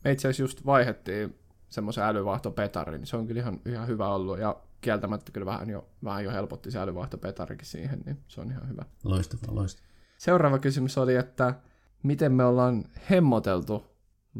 Me 0.04 0.12
itse 0.12 0.28
asiassa 0.28 0.44
just 0.44 0.66
vaihettiin 0.66 1.36
semmoisen 1.70 2.04
älyvaahtopetarin, 2.04 3.02
niin 3.02 3.08
se 3.08 3.18
on 3.18 3.28
kyllä 3.28 3.42
ihan, 3.42 3.62
ihan 3.66 3.88
hyvä 3.88 4.10
ollut, 4.10 4.40
ja 4.40 4.62
kieltämättä 4.82 5.32
kyllä 5.32 5.46
vähän 5.46 5.70
jo, 5.70 5.90
vähän 6.04 6.24
jo 6.24 6.32
helpotti 6.32 6.72
se 6.72 6.80
älyvaahtopetarikin 6.80 7.68
siihen, 7.68 8.02
niin 8.06 8.18
se 8.28 8.42
on 8.42 8.52
ihan 8.52 8.70
hyvä. 8.70 8.86
Loistavaa, 9.04 9.56
loistavaa. 9.56 9.92
Seuraava 10.18 10.60
kysymys 10.60 10.98
oli, 10.98 11.16
että 11.16 11.56
miten 12.04 12.32
me 12.32 12.44
ollaan 12.44 12.84
hemmoteltu 13.10 13.86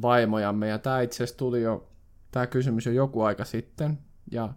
vaimojamme, 0.02 0.68
ja 0.68 0.80
tämä 0.80 1.02
itse 1.02 1.16
asiassa 1.16 1.38
tuli 1.38 1.62
jo, 1.62 1.92
tämä 2.32 2.48
kysymys 2.48 2.86
jo 2.86 2.92
joku 2.92 3.22
aika 3.22 3.46
sitten, 3.46 3.98
ja 4.32 4.54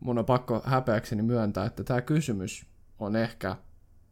mun 0.00 0.18
on 0.18 0.24
pakko 0.24 0.62
häpeäkseni 0.64 1.22
myöntää, 1.22 1.64
että 1.64 1.84
tämä 1.84 2.00
kysymys 2.00 2.66
on 2.98 3.16
ehkä 3.16 3.56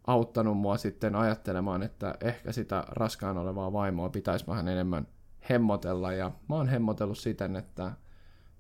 auttanut 0.07 0.59
mua 0.59 0.77
sitten 0.77 1.17
ajattelemaan, 1.17 1.83
että 1.83 2.15
ehkä 2.21 2.53
sitä 2.53 2.85
raskaan 2.89 3.39
olevaa 3.39 3.73
vaimoa 3.73 4.09
pitäisi 4.09 4.47
vähän 4.47 4.69
enemmän 4.69 5.07
hemmotella. 5.51 6.13
Ja 6.13 6.33
mä 6.49 6.55
oon 6.55 6.69
hemmotellut 6.69 7.19
siten, 7.19 7.57
että 7.57 7.93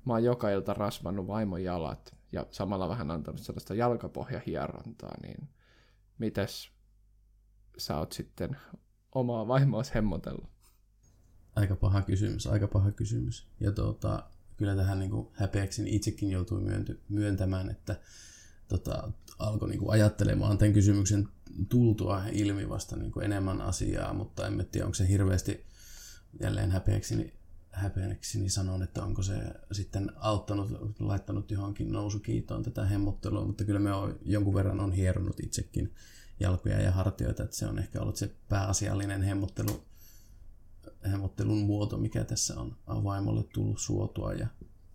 mä 0.05 0.13
oon 0.13 0.25
joka 0.25 0.51
ilta 0.51 0.75
rasvannut 0.75 1.27
vaimon 1.27 1.65
jalat 1.65 2.17
ja 2.33 2.47
samalla 2.51 2.89
vähän 2.89 3.11
antanut 3.11 3.41
sellaista 3.41 3.75
jalkapohjahierontaa, 3.75 5.15
niin 5.23 5.49
mites 6.19 6.73
sä 7.79 7.99
oot 7.99 8.13
sitten 8.13 8.57
omaa 9.15 9.49
vaimoas 9.49 9.95
hemmotellut? 9.95 10.51
Aika 11.57 11.77
paha 11.77 12.03
kysymys, 12.03 12.47
aika 12.47 12.69
paha 12.69 12.93
kysymys. 12.93 13.49
Ja 13.61 13.73
tuota, 13.73 14.23
kyllä 14.57 14.77
tähän 14.77 14.99
niin 14.99 15.11
kuin 15.11 15.29
häpeäksi 15.33 15.83
niin 15.83 15.95
itsekin 15.95 16.31
joutui 16.31 16.61
myönty, 16.61 17.01
myöntämään, 17.09 17.71
että 17.71 17.97
tota, 18.69 19.13
alkoi 19.39 19.69
niin 19.69 19.79
kuin 19.79 19.91
ajattelemaan 19.91 20.59
tämän 20.59 20.73
kysymyksen 20.73 21.29
tultua 21.69 22.23
ilmi 22.33 22.69
vasta 22.69 22.97
niin 22.97 23.13
kuin 23.13 23.25
enemmän 23.25 23.61
asiaa, 23.61 24.13
mutta 24.13 24.47
en 24.47 24.67
tiedä, 24.73 24.87
onko 24.87 24.95
se 24.95 25.09
hirveästi 25.09 25.65
jälleen 26.41 26.71
häpeäksi, 26.71 27.17
niin 27.17 27.33
häpeäksi, 27.71 28.39
niin 28.39 28.51
sanon, 28.51 28.83
että 28.83 29.05
onko 29.05 29.23
se 29.23 29.35
sitten 29.73 30.11
auttanut, 30.17 30.71
laittanut 31.01 31.51
johonkin 31.51 31.93
nousukiitoon 31.93 32.63
tätä 32.63 32.85
hemmottelua, 32.85 33.45
mutta 33.45 33.65
kyllä 33.65 33.81
me 33.81 33.93
on, 33.93 34.19
jonkun 34.23 34.55
verran 34.55 34.81
on 34.81 34.93
hieronut 34.93 35.41
itsekin 35.41 35.95
jalkoja 36.41 36.81
ja 36.81 36.93
hartioita, 36.93 37.43
että 37.43 37.57
se 37.57 37.67
on 37.67 37.79
ehkä 37.79 38.01
ollut 38.01 38.17
se 38.17 38.35
pääasiallinen 38.49 39.23
hemmottelu 39.23 39.85
hemmottelun 41.11 41.59
muoto, 41.59 41.99
mikä 41.99 42.25
tässä 42.25 42.61
on 42.61 43.05
vaimolle 43.05 43.43
tullut 43.43 43.79
suotua. 43.79 44.33
Ja 44.33 44.47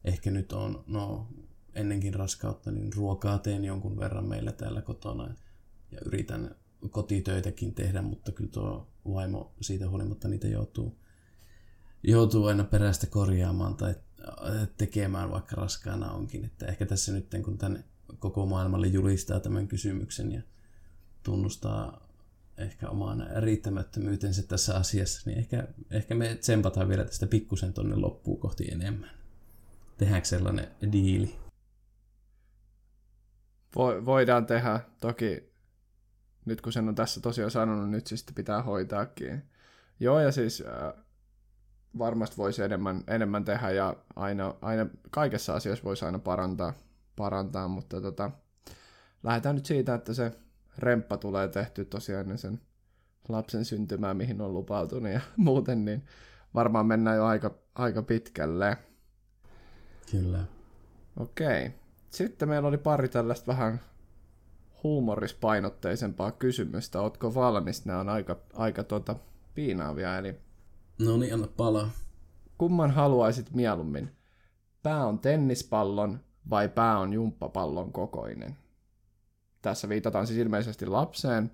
ehkä 0.03 0.31
nyt 0.31 0.51
on, 0.53 0.83
no 0.87 1.27
ennenkin 1.73 2.13
raskautta, 2.13 2.71
niin 2.71 2.93
ruokaa 2.93 3.37
teen 3.37 3.65
jonkun 3.65 3.99
verran 3.99 4.25
meillä 4.25 4.51
täällä 4.51 4.81
kotona 4.81 5.35
ja 5.91 5.99
yritän 6.05 6.55
kotitöitäkin 6.89 7.73
tehdä, 7.73 8.01
mutta 8.01 8.31
kyllä 8.31 8.51
tuo 8.51 8.87
vaimo 9.13 9.53
siitä 9.61 9.89
huolimatta 9.89 10.27
niitä 10.27 10.47
joutuu, 10.47 10.97
joutuu 12.03 12.45
aina 12.45 12.63
perästä 12.63 13.07
korjaamaan 13.07 13.75
tai 13.75 13.95
tekemään, 14.77 15.31
vaikka 15.31 15.55
raskaana 15.55 16.11
onkin. 16.11 16.45
Että 16.45 16.65
ehkä 16.65 16.85
tässä 16.85 17.11
nyt, 17.11 17.27
kun 17.45 17.57
tänne 17.57 17.83
koko 18.19 18.45
maailmalle 18.45 18.87
julistaa 18.87 19.39
tämän 19.39 19.67
kysymyksen 19.67 20.31
ja 20.31 20.41
tunnustaa 21.23 22.08
ehkä 22.59 22.89
omaan 22.89 23.27
riittämättömyytensä 23.37 24.47
tässä 24.47 24.75
asiassa, 24.75 25.29
niin 25.29 25.39
ehkä, 25.39 25.67
ehkä 25.91 26.15
me 26.15 26.35
tsempataan 26.35 26.89
vielä 26.89 27.05
tästä 27.05 27.27
pikkusen 27.27 27.73
tonne 27.73 27.95
loppuun 27.95 28.39
kohti 28.39 28.71
enemmän. 28.71 29.09
Tehdäänkö 29.97 30.27
sellainen 30.27 30.67
diili? 30.91 31.35
Vo, 33.75 34.05
voidaan 34.05 34.45
tehdä. 34.45 34.79
Toki 35.01 35.49
nyt 36.45 36.61
kun 36.61 36.73
sen 36.73 36.87
on 36.87 36.95
tässä 36.95 37.21
tosiaan 37.21 37.51
sanonut, 37.51 37.89
nyt 37.89 38.07
siis 38.07 38.25
pitää 38.35 38.61
hoitaakin. 38.61 39.43
Joo, 39.99 40.19
ja 40.19 40.31
siis 40.31 40.63
äh, 40.67 41.03
varmasti 41.97 42.37
voisi 42.37 42.63
enemmän, 42.63 43.03
enemmän 43.07 43.45
tehdä 43.45 43.71
ja 43.71 43.95
aina, 44.15 44.55
aina 44.61 44.85
kaikessa 45.11 45.55
asiassa 45.55 45.83
voisi 45.83 46.05
aina 46.05 46.19
parantaa, 46.19 46.73
parantaa 47.15 47.67
mutta 47.67 48.01
tota, 48.01 48.31
lähdetään 49.23 49.55
nyt 49.55 49.65
siitä, 49.65 49.93
että 49.93 50.13
se 50.13 50.31
remppa 50.79 51.17
tulee 51.17 51.47
tehty 51.47 51.85
tosiaan 51.85 52.21
ennen 52.21 52.37
sen 52.37 52.61
lapsen 53.29 53.65
syntymää, 53.65 54.13
mihin 54.13 54.41
on 54.41 54.53
lupautunut 54.53 55.11
ja 55.13 55.21
muuten, 55.37 55.85
niin 55.85 56.05
varmaan 56.53 56.85
mennään 56.85 57.17
jo 57.17 57.25
aika, 57.25 57.55
aika 57.75 58.01
pitkälle. 58.01 58.77
Kyllä. 60.11 60.43
Okei. 61.19 61.71
Sitten 62.09 62.49
meillä 62.49 62.67
oli 62.67 62.77
pari 62.77 63.09
tällaista 63.09 63.47
vähän 63.47 63.81
huumorispainotteisempaa 64.83 66.31
kysymystä. 66.31 67.01
Ootko 67.01 67.35
valmis? 67.35 67.85
Nämä 67.85 67.99
on 67.99 68.09
aika, 68.09 68.37
aika 68.53 68.83
tuota, 68.83 69.15
piinaavia. 69.53 70.17
Eli 70.17 70.35
no 70.99 71.17
niin, 71.17 71.33
anna 71.33 71.47
palaa. 71.57 71.89
Kumman 72.57 72.91
haluaisit 72.91 73.51
mieluummin? 73.53 74.11
Pää 74.83 75.05
on 75.05 75.19
tennispallon 75.19 76.19
vai 76.49 76.69
pää 76.69 76.99
on 76.99 77.13
jumppapallon 77.13 77.91
kokoinen? 77.91 78.57
Tässä 79.61 79.89
viitataan 79.89 80.27
siis 80.27 80.39
ilmeisesti 80.39 80.85
lapseen, 80.85 81.51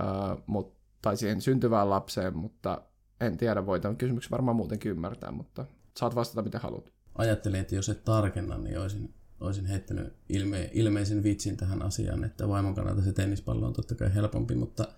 äh, 0.00 0.38
mut, 0.46 0.76
tai 1.02 1.16
siihen 1.16 1.40
syntyvään 1.40 1.90
lapseen, 1.90 2.36
mutta 2.36 2.82
en 3.20 3.36
tiedä, 3.36 3.66
voi 3.66 3.80
tämän 3.80 3.96
kysymyksen 3.96 4.30
varmaan 4.30 4.56
muutenkin 4.56 4.90
ymmärtää, 4.90 5.30
mutta 5.30 5.66
saat 5.96 6.14
vastata 6.14 6.42
miten 6.42 6.60
haluat. 6.60 6.92
Ajattelin, 7.14 7.60
että 7.60 7.74
jos 7.74 7.88
et 7.88 8.04
tarkenna, 8.04 8.58
niin 8.58 8.78
olisin, 8.78 9.14
olisin 9.40 9.66
heittänyt 9.66 10.12
ilme, 10.28 10.70
ilmeisen 10.72 11.22
vitsin 11.22 11.56
tähän 11.56 11.82
asiaan, 11.82 12.24
että 12.24 12.48
vaimon 12.48 12.74
kannalta 12.74 13.02
se 13.02 13.12
tennispallo 13.12 13.66
on 13.66 13.72
totta 13.72 13.94
kai 13.94 14.14
helpompi, 14.14 14.54
mutta 14.54 14.88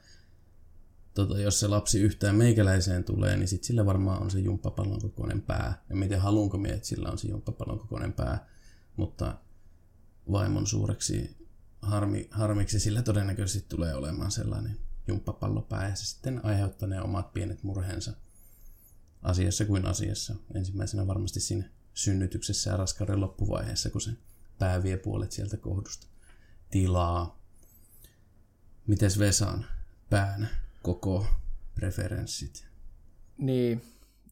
tota, 1.15 1.41
jos 1.41 1.61
se 1.61 1.69
lapsi 1.69 2.01
yhtään 2.01 2.37
meikäläiseen 2.37 3.05
tulee, 3.05 3.37
niin 3.37 3.49
sit 3.49 3.65
sillä 3.65 3.87
varmaan 3.87 4.23
on 4.23 4.31
se 4.31 4.39
jumppapallon 4.39 5.01
kokoinen 5.01 5.43
pää. 5.43 5.85
Ja 5.89 5.97
miten 5.97 6.21
haluanko 6.21 6.59
minä, 6.59 6.75
että 6.75 6.87
sillä 6.87 7.09
on 7.09 7.19
se 7.19 7.29
jumppapallon 7.29 7.79
kokoinen 7.79 8.13
pää, 8.13 8.47
mutta 8.97 9.35
vaimon 10.33 10.67
suureksi 10.67 11.44
harmi, 11.85 12.29
harmiksi 12.31 12.81
sillä 12.81 13.03
todennäköisesti 13.03 13.69
tulee 13.69 13.95
olemaan 13.95 14.31
sellainen 14.31 14.79
jumppapallopää 15.09 15.89
ja 15.89 15.97
se 15.97 16.07
sitten 16.07 16.45
aiheuttaa 16.45 16.89
ne 16.89 17.03
omat 17.03 17.33
pienet 17.33 17.63
murheensa 17.63 18.13
asiassa 19.23 19.65
kuin 19.65 19.87
asiassa. 19.87 20.35
Ensimmäisenä 20.55 21.07
varmasti 21.07 21.41
siinä 21.41 21.69
synnytyksessä 21.95 22.71
ja 22.71 22.77
raskauden 22.77 23.21
loppuvaiheessa, 23.21 23.91
kun 23.91 24.01
se 24.01 24.11
pää 24.59 24.83
vie 24.83 24.97
puolet 24.97 25.33
sieltä 25.33 25.57
kohdusta 25.57 26.07
tilaa. 26.71 27.39
Mites 28.87 29.19
Vesan 29.19 29.67
pään 30.11 30.49
koko 30.83 31.27
preferenssit? 31.75 32.69
Niin, 33.39 33.83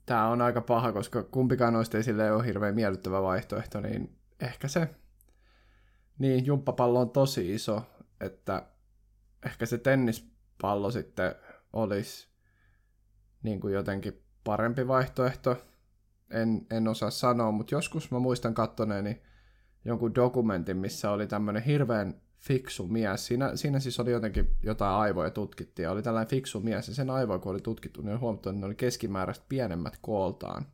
tämä 0.07 0.29
on 0.29 0.43
aika 0.43 0.61
paha, 0.61 0.93
koska 0.93 1.23
kumpikaan 1.23 1.73
noista 1.73 1.97
ei 1.97 2.05
sille 2.05 2.33
ole 2.33 2.47
hirveän 2.47 2.75
miellyttävä 2.75 3.23
vaihtoehto, 3.23 3.81
niin 3.81 4.17
ehkä 4.41 4.69
se 4.69 4.89
niin, 6.19 6.47
jumppapallo 6.47 7.01
on 7.01 7.11
tosi 7.11 7.55
iso, 7.55 7.83
että 8.21 8.67
ehkä 9.47 9.67
se 9.67 9.79
tennispallo 9.79 10.91
sitten 10.91 11.35
olisi 11.73 12.29
niin 13.43 13.61
kuin 13.61 13.75
jotenkin 13.75 14.23
parempi 14.45 14.89
vaihtoehto. 14.89 15.57
En, 16.31 16.67
en 16.71 16.89
osaa 16.89 17.11
sanoa, 17.11 17.51
mutta 17.51 17.75
joskus 17.75 18.11
mä 18.11 18.19
muistan 18.19 18.55
kattoneeni 18.55 19.23
jonkun 19.85 20.15
dokumentin, 20.15 20.77
missä 20.77 21.11
oli 21.11 21.27
tämmöinen 21.27 21.63
hirveän 21.63 22.21
fiksu 22.39 22.87
mies. 22.87 23.27
Siinä, 23.27 23.57
siinä 23.57 23.81
siis 23.81 24.01
oli 24.01 24.11
jotenkin 24.11 24.57
jotain 24.63 24.95
aivoja 24.95 25.31
tutkittiin, 25.31 25.85
ja 25.85 25.91
oli 25.91 26.03
tällainen 26.03 26.31
fiksu 26.31 26.61
mies, 26.61 26.89
ja 26.89 26.95
sen 26.95 27.11
aivoja 27.11 27.39
kun 27.39 27.53
oli 27.53 27.61
tutkittu, 27.61 28.03
niin 28.03 28.21
huomattu, 28.21 28.49
että 28.49 28.61
ne 28.61 28.67
oli 28.67 28.75
keskimääräistä 28.75 29.45
pienemmät 29.49 29.99
kooltaan. 30.01 30.67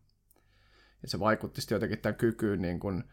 Ja 1.03 1.09
se 1.09 1.21
vaikutti 1.21 1.61
sitten 1.61 1.77
jotenkin 1.77 1.99
tämän 1.99 2.17
kykyyn 2.17 2.63
niin 2.63 2.81
kuin 2.81 3.05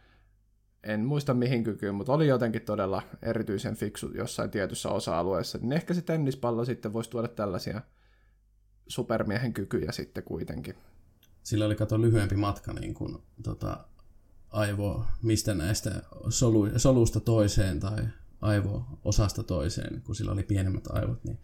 en 0.86 1.06
muista 1.06 1.34
mihin 1.34 1.64
kykyyn, 1.64 1.96
mutta 1.96 2.14
oli 2.14 2.28
jotenkin 2.28 2.62
todella 2.62 3.02
erityisen 3.22 3.76
fiksu 3.76 4.12
jossain 4.12 4.50
tietyssä 4.50 4.90
osa-alueessa, 4.90 5.58
niin 5.58 5.74
ehkä 5.74 5.94
se 5.94 6.02
tennispallo 6.02 6.66
sitten 6.66 6.94
voisi 6.94 7.10
tuoda 7.10 7.28
tällaisia 7.28 7.82
supermiehen 8.88 9.54
kykyjä 9.54 9.92
sitten 9.92 10.24
kuitenkin. 10.24 10.76
Sillä 11.44 11.66
oli 11.66 11.76
kato 11.76 12.02
lyhyempi 12.02 12.36
matka 12.36 12.74
niin 12.74 12.94
kuin, 12.94 13.18
tota, 13.44 13.86
aivo, 14.50 15.06
mistä 15.22 15.54
näistä 15.54 16.02
solu, 16.30 16.70
solusta 16.78 17.20
toiseen 17.20 17.80
tai 17.80 18.08
aivo-osasta 18.42 19.44
toiseen, 19.44 20.02
kun 20.02 20.16
sillä 20.16 20.32
oli 20.32 20.44
pienemmät 20.44 20.88
aivot, 20.88 21.24
niin 21.24 21.40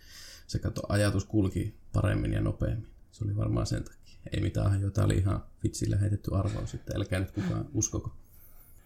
se 0.47 0.59
kato, 0.59 0.81
ajatus 0.89 1.25
kulki 1.25 1.75
paremmin 1.93 2.33
ja 2.33 2.41
nopeammin. 2.41 2.91
Se 3.11 3.23
oli 3.23 3.35
varmaan 3.35 3.67
sen 3.67 3.83
takia. 3.83 4.01
Ei 4.33 4.41
mitään, 4.41 4.81
jota 4.81 5.03
oli 5.03 5.17
ihan 5.17 5.43
vitsillä 5.63 5.97
heitetty 5.97 6.35
arvaus, 6.35 6.73
että 6.73 6.93
älkää 6.95 7.19
nyt 7.19 7.31
kukaan 7.31 7.69
uskoko. 7.73 8.20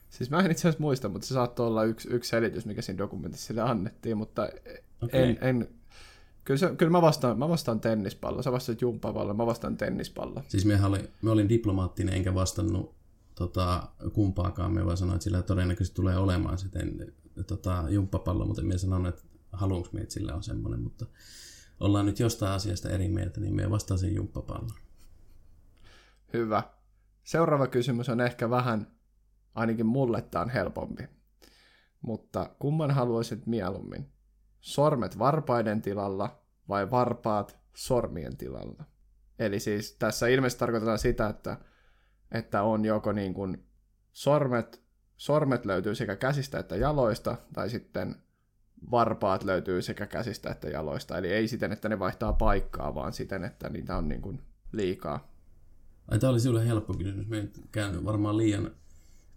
Siis 0.10 0.30
mä 0.30 0.40
en 0.40 0.52
itse 0.52 0.62
asiassa 0.62 0.82
muista, 0.82 1.10
mutta 1.10 1.28
se 1.28 1.34
saattoi 1.34 1.68
olla 1.68 1.84
yksi, 1.84 2.10
yksi 2.12 2.30
selitys, 2.30 2.66
mikä 2.66 2.82
siinä 2.82 2.98
dokumentissa 2.98 3.48
sille 3.48 3.62
annettiin, 3.62 4.18
mutta 4.18 4.50
okay. 5.02 5.22
en, 5.22 5.38
en, 5.42 5.68
Kyllä, 6.46 6.58
se, 6.58 6.76
kyllä 6.78 6.92
mä, 6.92 7.02
vastaan, 7.02 7.40
mä 7.40 7.50
vastaan 7.50 7.80
tennispallo. 7.80 8.42
Sä 8.42 8.52
vastaat 8.52 8.82
jumppapallo, 8.82 9.34
mä 9.34 9.46
vastaan 9.46 9.78
tennispallo. 9.78 10.44
Siis 10.48 10.66
me 10.66 10.86
oli, 10.86 11.10
me 11.22 11.32
olin 11.32 11.50
diplomaattinen 11.50 12.14
enkä 12.14 12.34
vastannut 12.34 12.96
tota, 13.36 13.88
kumpaakaan. 14.14 14.74
Me 14.74 14.86
vaan 14.86 14.98
sanoin, 14.98 15.16
että 15.16 15.24
sillä 15.24 15.42
todennäköisesti 15.42 15.96
tulee 15.96 16.18
olemaan 16.18 16.58
sitten 16.58 17.14
tota, 17.48 17.84
jumppapallo, 17.90 18.46
mutta 18.46 18.62
me 18.62 18.78
sanoin, 18.78 19.06
että 19.06 19.22
haluanko 19.52 19.90
me, 19.92 20.02
että 20.02 20.14
sillä 20.14 20.36
on 20.36 20.44
semmoinen, 20.44 20.80
mutta 20.80 21.06
ollaan 21.80 22.06
nyt 22.06 22.20
jostain 22.20 22.52
asiasta 22.52 22.90
eri 22.90 23.10
mieltä, 23.10 23.42
niin 23.42 23.56
me 23.56 23.70
vastasin 23.70 24.16
jumppapallon. 24.16 24.72
Hyvä. 26.34 26.64
Seuraava 27.24 27.68
kysymys 27.68 28.10
on 28.10 28.22
ehkä 28.22 28.50
vähän, 28.50 28.88
ainakin 29.56 29.86
mulle 29.86 30.22
tämä 30.22 30.42
on 30.42 30.50
helpompi. 30.50 31.04
Mutta 32.02 32.56
kumman 32.60 32.92
haluaisit 32.92 33.46
mieluummin? 33.46 34.12
Sormet 34.60 35.20
varpaiden 35.20 35.82
tilalla 35.82 36.42
vai 36.70 36.92
varpaat 36.92 37.60
sormien 37.76 38.38
tilalla? 38.38 38.84
Eli 39.40 39.60
siis 39.60 39.96
tässä 40.00 40.28
ilmeisesti 40.28 40.60
tarkoitetaan 40.60 41.00
sitä, 41.00 41.30
että, 41.30 41.58
että 42.32 42.64
on 42.64 42.86
joko 42.86 43.12
niin 43.12 43.34
kuin 43.34 43.66
sormet, 44.12 44.84
sormet 45.18 45.66
löytyy 45.66 45.96
sekä 45.96 46.16
käsistä 46.16 46.60
että 46.60 46.76
jaloista, 46.76 47.36
tai 47.54 47.70
sitten 47.70 48.16
varpaat 48.92 49.44
löytyy 49.44 49.82
sekä 49.82 50.06
käsistä 50.06 50.50
että 50.50 50.70
jaloista. 50.70 51.18
Eli 51.18 51.28
ei 51.28 51.48
siten, 51.48 51.72
että 51.72 51.90
ne 51.90 52.00
vaihtaa 52.00 52.34
paikkaa, 52.34 52.96
vaan 52.96 53.14
siten, 53.14 53.44
että 53.44 53.70
niitä 53.70 53.98
on 53.98 54.08
niin 54.08 54.22
kuin 54.22 54.42
liikaa. 54.72 55.32
Ai, 56.12 56.20
tämä 56.20 56.32
oli 56.32 56.40
sinulle 56.40 56.68
helppo 56.68 56.94
kysymys. 56.94 57.28
Me 57.28 57.50
käynyt 57.72 58.06
varmaan 58.06 58.38
liian 58.38 58.72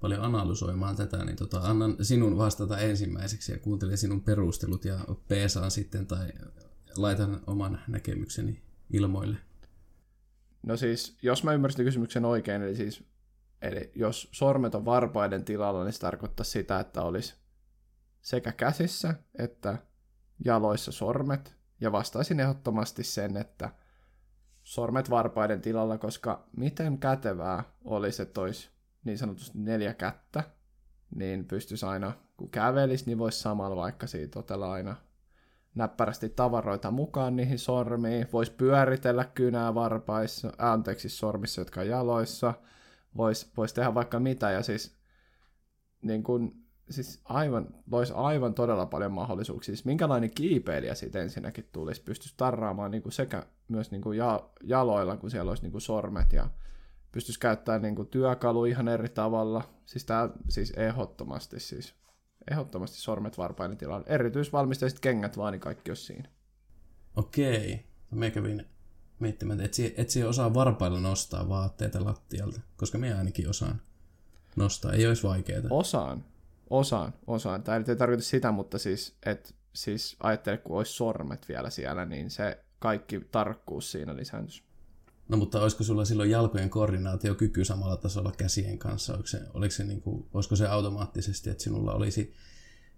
paljon 0.00 0.24
analysoimaan 0.24 0.96
tätä, 0.96 1.24
niin 1.24 1.36
tota, 1.36 1.60
annan 1.60 1.96
sinun 2.02 2.38
vastata 2.38 2.78
ensimmäiseksi 2.78 3.52
ja 3.52 3.58
kuuntelen 3.58 3.98
sinun 3.98 4.20
perustelut 4.20 4.84
ja 4.84 4.98
peesaan 5.28 5.70
sitten 5.70 6.06
tai 6.06 6.32
laitan 6.96 7.40
oman 7.46 7.80
näkemykseni 7.88 8.62
ilmoille. 8.92 9.36
No 10.62 10.76
siis, 10.76 11.18
jos 11.22 11.44
mä 11.44 11.52
ymmärsin 11.52 11.84
kysymyksen 11.84 12.24
oikein, 12.24 12.62
eli 12.62 12.76
siis 12.76 13.04
eli 13.62 13.92
jos 13.94 14.28
sormet 14.32 14.74
on 14.74 14.84
varpaiden 14.84 15.44
tilalla, 15.44 15.84
niin 15.84 15.92
se 15.92 16.00
tarkoittaa 16.00 16.44
sitä, 16.44 16.80
että 16.80 17.02
olisi 17.02 17.34
sekä 18.20 18.52
käsissä 18.52 19.14
että 19.38 19.78
jaloissa 20.44 20.92
sormet, 20.92 21.58
ja 21.80 21.92
vastaisin 21.92 22.40
ehdottomasti 22.40 23.04
sen, 23.04 23.36
että 23.36 23.70
sormet 24.62 25.10
varpaiden 25.10 25.60
tilalla, 25.60 25.98
koska 25.98 26.48
miten 26.56 26.98
kätevää 26.98 27.64
olisi, 27.84 28.22
että 28.22 28.40
olisi 28.40 28.70
niin 29.04 29.18
sanotusti 29.18 29.58
neljä 29.58 29.94
kättä, 29.94 30.44
niin 31.14 31.44
pystyisi 31.44 31.86
aina, 31.86 32.12
kun 32.36 32.50
kävelisi, 32.50 33.06
niin 33.06 33.18
voisi 33.18 33.40
samalla 33.40 33.76
vaikka 33.76 34.06
siitä 34.06 34.38
otella 34.38 34.72
aina 34.72 34.96
näppärästi 35.74 36.28
tavaroita 36.28 36.90
mukaan 36.90 37.36
niihin 37.36 37.58
sormiin, 37.58 38.28
voisi 38.32 38.52
pyöritellä 38.52 39.24
kynää 39.24 39.74
varpaissa, 39.74 40.48
äh, 40.48 40.72
anteeksi 40.72 41.08
sormissa, 41.08 41.60
jotka 41.60 41.80
on 41.80 41.88
jaloissa, 41.88 42.54
voisi 43.16 43.52
vois 43.56 43.72
tehdä 43.72 43.94
vaikka 43.94 44.20
mitä, 44.20 44.50
ja 44.50 44.62
siis, 44.62 44.96
niin 46.02 46.22
kun, 46.22 46.64
siis 46.90 47.20
aivan, 47.24 47.68
loisi 47.90 48.12
aivan 48.16 48.54
todella 48.54 48.86
paljon 48.86 49.12
mahdollisuuksia. 49.12 49.74
Siis 49.74 49.84
minkälainen 49.84 50.30
kiipeilijä 50.30 50.94
siitä 50.94 51.20
ensinnäkin 51.20 51.68
tulisi, 51.72 52.02
pystyisi 52.02 52.34
tarraamaan 52.36 52.90
niin 52.90 53.12
sekä 53.12 53.46
myös 53.68 53.90
niin 53.90 54.14
ja, 54.16 54.48
jaloilla, 54.62 55.16
kun 55.16 55.30
siellä 55.30 55.50
olisi 55.50 55.68
niin 55.68 55.80
sormet, 55.80 56.32
ja 56.32 56.50
pystyisi 57.12 57.40
käyttämään 57.40 57.82
niin 57.82 57.96
kuin 57.96 58.08
työkalu 58.08 58.64
ihan 58.64 58.88
eri 58.88 59.08
tavalla. 59.08 59.74
Siis, 59.86 60.04
tämä, 60.04 60.30
siis 60.48 60.70
ehdottomasti, 60.70 61.60
siis 61.60 61.94
ehdottomasti 62.50 62.96
sormet 62.96 63.38
varpainen 63.38 63.78
tilanne. 63.78 64.06
Erityisvalmisteiset 64.08 65.00
kengät 65.00 65.36
vaan, 65.36 65.52
niin 65.52 65.60
kaikki 65.60 65.90
olisi 65.90 66.04
siinä. 66.04 66.28
Okei. 67.16 67.84
Me 68.10 68.30
kävin 68.30 68.66
miettimään, 69.20 69.60
että 69.60 69.82
et 69.96 70.10
se 70.10 70.24
osaa 70.24 70.54
varpailla 70.54 71.00
nostaa 71.00 71.48
vaatteita 71.48 72.04
lattialta, 72.04 72.60
koska 72.76 72.98
me 72.98 73.14
ainakin 73.14 73.48
osaan 73.48 73.80
nostaa. 74.56 74.92
Ei 74.92 75.06
olisi 75.06 75.22
vaikeaa. 75.22 75.62
Osaan. 75.70 76.24
Osaan. 76.70 77.14
Osaan. 77.26 77.62
Tämä 77.62 77.76
ei 77.88 77.96
tarkoita 77.96 78.22
sitä, 78.22 78.52
mutta 78.52 78.78
siis, 78.78 79.16
et, 79.26 79.54
siis 79.72 80.16
ajattele, 80.20 80.58
kun 80.58 80.76
olisi 80.76 80.92
sormet 80.92 81.48
vielä 81.48 81.70
siellä, 81.70 82.04
niin 82.04 82.30
se 82.30 82.64
kaikki 82.78 83.20
tarkkuus 83.20 83.92
siinä 83.92 84.16
lisääntyisi. 84.16 84.67
No 85.28 85.36
mutta 85.36 85.60
olisiko 85.62 85.84
sulla 85.84 86.04
silloin 86.04 86.30
jalkojen 86.30 86.70
koordinaatiokyky 86.70 87.64
samalla 87.64 87.96
tasolla 87.96 88.32
käsien 88.36 88.78
kanssa? 88.78 89.14
Oliko 89.14 89.26
se, 89.26 89.40
oliko 89.54 89.72
se 89.72 89.84
niin 89.84 90.00
kuin, 90.00 90.26
olisiko 90.34 90.56
se 90.56 90.66
automaattisesti, 90.66 91.50
että 91.50 91.64
sinulla 91.64 91.94
olisi 91.94 92.34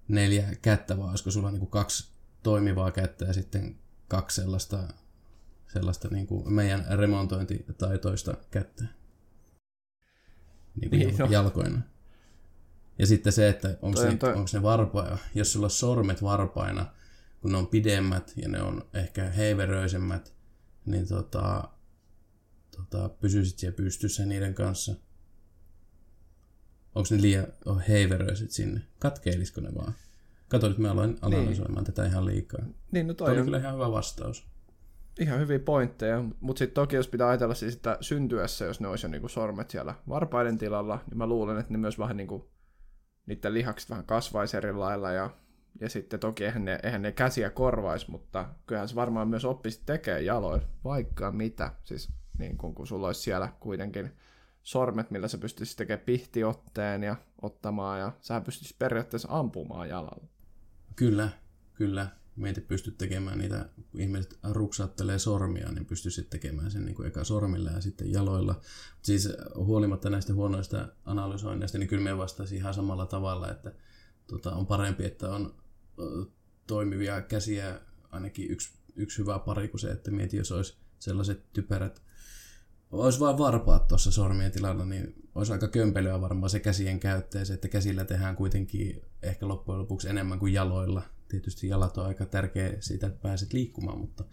neljä 0.09 0.55
kättä, 0.63 0.99
vai 0.99 1.09
olisiko 1.09 1.31
sulla 1.31 1.51
niin 1.51 1.61
kuin 1.61 1.71
kaksi 1.71 2.11
toimivaa 2.43 2.91
kättä 2.91 3.25
ja 3.25 3.33
sitten 3.33 3.79
kaksi 4.09 4.41
sellaista, 4.41 4.89
sellaista 5.73 6.09
niin 6.09 6.27
kuin 6.27 6.53
meidän 6.53 6.87
remontointitaitoista 6.91 8.35
kättä? 8.51 8.85
Niin 10.81 10.91
kuin 10.91 10.99
niin, 10.99 11.19
no. 11.19 11.27
jalkoina. 11.31 11.81
Ja 12.99 13.07
sitten 13.07 13.33
se, 13.33 13.49
että 13.49 13.77
onko 13.83 14.03
ne, 14.03 14.17
toi... 14.17 14.33
onko 14.33 14.51
ne 14.53 14.63
varpaina, 14.63 15.19
jos 15.35 15.53
sulla 15.53 15.67
on 15.67 15.71
sormet 15.71 16.23
varpaina, 16.23 16.87
kun 17.41 17.53
ne 17.53 17.59
on 17.59 17.67
pidemmät 17.67 18.33
ja 18.37 18.49
ne 18.49 18.63
on 18.63 18.85
ehkä 18.95 19.25
heiveröisemmät, 19.25 20.35
niin 20.87 21.09
tota, 21.09 21.69
tota, 22.91 23.09
pysyisit 23.09 23.59
siellä 23.59 23.77
pystyssä 23.77 24.27
niiden 24.27 24.55
kanssa? 24.55 24.95
Onko 26.95 27.09
ne 27.11 27.23
liian 27.23 27.47
oh, 27.67 27.83
heiveröiset 27.89 28.51
sinne? 28.51 28.81
Katkeilisiko 28.99 29.61
ne 29.61 29.75
vaan? 29.75 29.95
Kato, 30.49 30.69
nyt 30.69 30.79
mä 30.79 30.91
aloin 30.91 31.17
analysoimaan 31.23 31.85
niin. 31.85 31.95
tätä 31.95 32.07
ihan 32.07 32.27
liikaa. 32.27 32.65
Niin, 32.93 33.07
no 33.07 33.15
toi, 33.15 33.29
toi 33.29 33.39
on 33.39 33.45
kyllä 33.45 33.59
ihan 33.59 33.75
hyvä 33.75 33.93
vastaus. 33.93 34.47
Ihan 35.21 35.41
hyviä 35.41 35.59
pointteja, 35.59 36.25
mutta 36.41 36.59
sitten 36.59 36.75
toki 36.75 36.97
jos 36.97 37.09
pitää 37.09 37.29
ajatella 37.29 37.55
siis, 37.55 37.75
että 37.75 37.99
syntyessä, 38.01 38.65
jos 38.65 38.81
ne 38.81 38.89
olisi 38.89 39.07
jo 39.07 39.11
niinku 39.11 39.29
sormet 39.29 39.71
siellä 39.71 39.95
varpaiden 40.09 40.59
tilalla, 40.59 41.01
niin 41.11 41.19
mä 41.19 41.27
luulen, 41.27 41.59
että 41.59 41.73
ne 41.73 41.79
myös 41.79 41.99
vähän 41.99 42.17
niinku, 42.17 42.51
niiden 43.27 43.55
lihakset 43.55 43.91
vähän 43.91 44.05
kasvaisi 44.07 44.57
eri 44.57 44.73
lailla 44.73 45.13
ja, 45.13 45.31
ja 45.81 45.89
sitten 45.89 46.21
toki 46.21 46.45
eihän 46.45 46.65
ne, 46.65 46.79
eihän 46.83 47.03
ne 47.03 47.13
käsiä 47.13 47.51
korvaisi, 47.51 48.11
mutta 48.11 48.49
kyllähän 48.67 48.89
se 48.89 48.95
varmaan 48.95 49.29
myös 49.29 49.45
oppisi 49.45 49.83
tekemään 49.87 50.25
jaloin 50.25 50.63
vaikka 50.85 51.33
mitä. 51.33 51.71
Siis 51.85 52.13
niin 52.41 52.59
kun, 52.59 52.75
kun 52.75 52.87
sulla 52.87 53.07
olisi 53.07 53.21
siellä 53.21 53.53
kuitenkin 53.61 54.13
sormet, 54.63 55.11
millä 55.11 55.29
sä 55.29 55.39
pystyisit 55.39 55.77
tekemään 55.77 56.05
pihtiotteen 56.05 57.03
ja 57.03 57.17
ottamaan, 57.43 58.01
ja 58.01 58.13
sä 58.21 58.41
pystyisit 58.41 58.79
periaatteessa 58.79 59.29
ampumaan 59.31 59.89
jalalla. 59.89 60.27
Kyllä, 60.97 61.29
kyllä. 61.75 62.09
Meitä 62.37 62.61
pystyt 62.61 62.99
tekemään 62.99 63.39
niitä, 63.39 63.69
kun 63.91 64.01
ihmiset 64.01 64.39
ruksaattelee 64.51 65.19
sormia, 65.19 65.73
niin 65.73 65.87
pystyisit 65.87 66.31
tekemään 66.31 66.71
sen 66.71 66.85
niin 66.85 66.95
kuin 66.95 67.09
eka 67.09 67.25
sormilla 67.25 67.71
ja 67.71 67.81
sitten 67.81 68.13
jaloilla. 68.13 68.61
Siis 69.03 69.29
huolimatta 69.55 70.11
näistä 70.11 70.35
huonoista 70.35 70.89
analysoinneista, 71.05 71.79
niin 71.79 71.89
kyllä 71.89 72.03
me 72.03 72.19
vastaisin 72.19 72.59
ihan 72.59 72.75
samalla 72.75 73.07
tavalla, 73.07 73.51
että 73.51 73.73
tota, 74.27 74.55
on 74.55 74.67
parempi, 74.67 75.05
että 75.05 75.31
on 75.31 75.55
toimivia 76.67 77.23
käsiä 77.23 77.81
ainakin 78.11 78.51
yksi, 78.51 78.73
yksi 78.97 79.19
hyvä 79.19 79.39
pari 79.39 79.69
kuin 79.69 79.81
se, 79.81 79.91
että 79.91 80.11
mieti, 80.11 80.37
jos 80.37 80.53
olisi 80.53 80.77
sellaiset 81.01 81.53
typerät 81.53 82.03
olisi 82.91 83.21
vain 83.21 83.39
varpaat 83.39 83.89
tuossa 83.89 84.11
sormien 84.11 84.53
tilalla, 84.53 84.85
niin 84.85 85.15
olisi 85.35 85.53
aika 85.53 85.69
kömpelyä 85.69 86.21
varmaan 86.21 86.51
se 86.51 86.61
käsien 86.61 87.01
käyttäjä, 87.01 87.45
se, 87.45 87.55
että 87.55 87.69
käsillä 87.69 88.05
tehdään 88.05 88.37
kuitenkin 88.37 89.03
ehkä 89.23 89.49
loppujen 89.49 89.79
lopuksi 89.79 90.09
enemmän 90.09 90.39
kuin 90.39 90.53
jaloilla. 90.53 91.03
Tietysti 91.29 91.69
jalat 91.69 91.99
on 91.99 92.07
aika 92.07 92.27
tärkeä 92.27 92.77
siitä, 92.81 93.07
että 93.07 93.23
pääset 93.23 93.53
liikkumaan, 93.53 93.99
mutta 93.99 94.25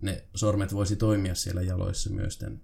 ne 0.00 0.24
sormet 0.34 0.74
voisi 0.74 0.96
toimia 0.96 1.34
siellä 1.34 1.62
jaloissa 1.62 2.10
myös 2.10 2.38
tämän 2.38 2.60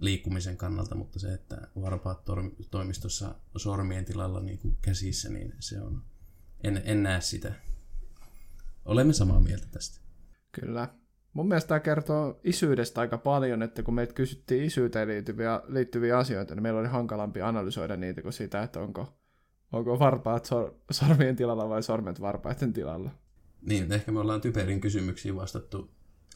liikkumisen 0.00 0.56
kannalta, 0.56 0.94
mutta 0.94 1.18
se, 1.18 1.34
että 1.34 1.68
varpaat 1.80 2.24
toimistossa 2.70 3.34
sormien 3.56 4.04
tilalla 4.04 4.40
niin 4.40 4.58
kuin 4.58 4.76
käsissä, 4.82 5.28
niin 5.28 5.54
se 5.60 5.80
on, 5.80 6.04
en, 6.64 6.82
en 6.84 7.02
näe 7.02 7.20
sitä. 7.20 7.54
Olemme 8.84 9.12
samaa 9.12 9.40
mieltä 9.40 9.66
tästä. 9.66 10.00
Kyllä. 10.52 11.03
Mun 11.34 11.48
mielestä 11.48 11.68
tämä 11.68 11.80
kertoo 11.80 12.40
isyydestä 12.44 13.00
aika 13.00 13.18
paljon, 13.18 13.62
että 13.62 13.82
kun 13.82 13.94
meitä 13.94 14.14
kysyttiin 14.14 14.64
isyyteen 14.64 15.08
liittyviä, 15.08 15.60
liittyviä 15.68 16.18
asioita, 16.18 16.54
niin 16.54 16.62
meillä 16.62 16.80
oli 16.80 16.88
hankalampi 16.88 17.40
analysoida 17.40 17.96
niitä 17.96 18.22
kuin 18.22 18.32
sitä, 18.32 18.62
että 18.62 18.80
onko, 18.80 19.18
onko 19.72 19.98
varpaat 19.98 20.44
sor, 20.44 20.74
sormien 20.90 21.36
tilalla 21.36 21.68
vai 21.68 21.82
sormet 21.82 22.20
varpaiden 22.20 22.72
tilalla. 22.72 23.10
Niin, 23.62 23.92
ehkä 23.92 24.12
me 24.12 24.20
ollaan 24.20 24.40
typerin 24.40 24.80
kysymyksiin 24.80 25.36
vastattu 25.36 25.90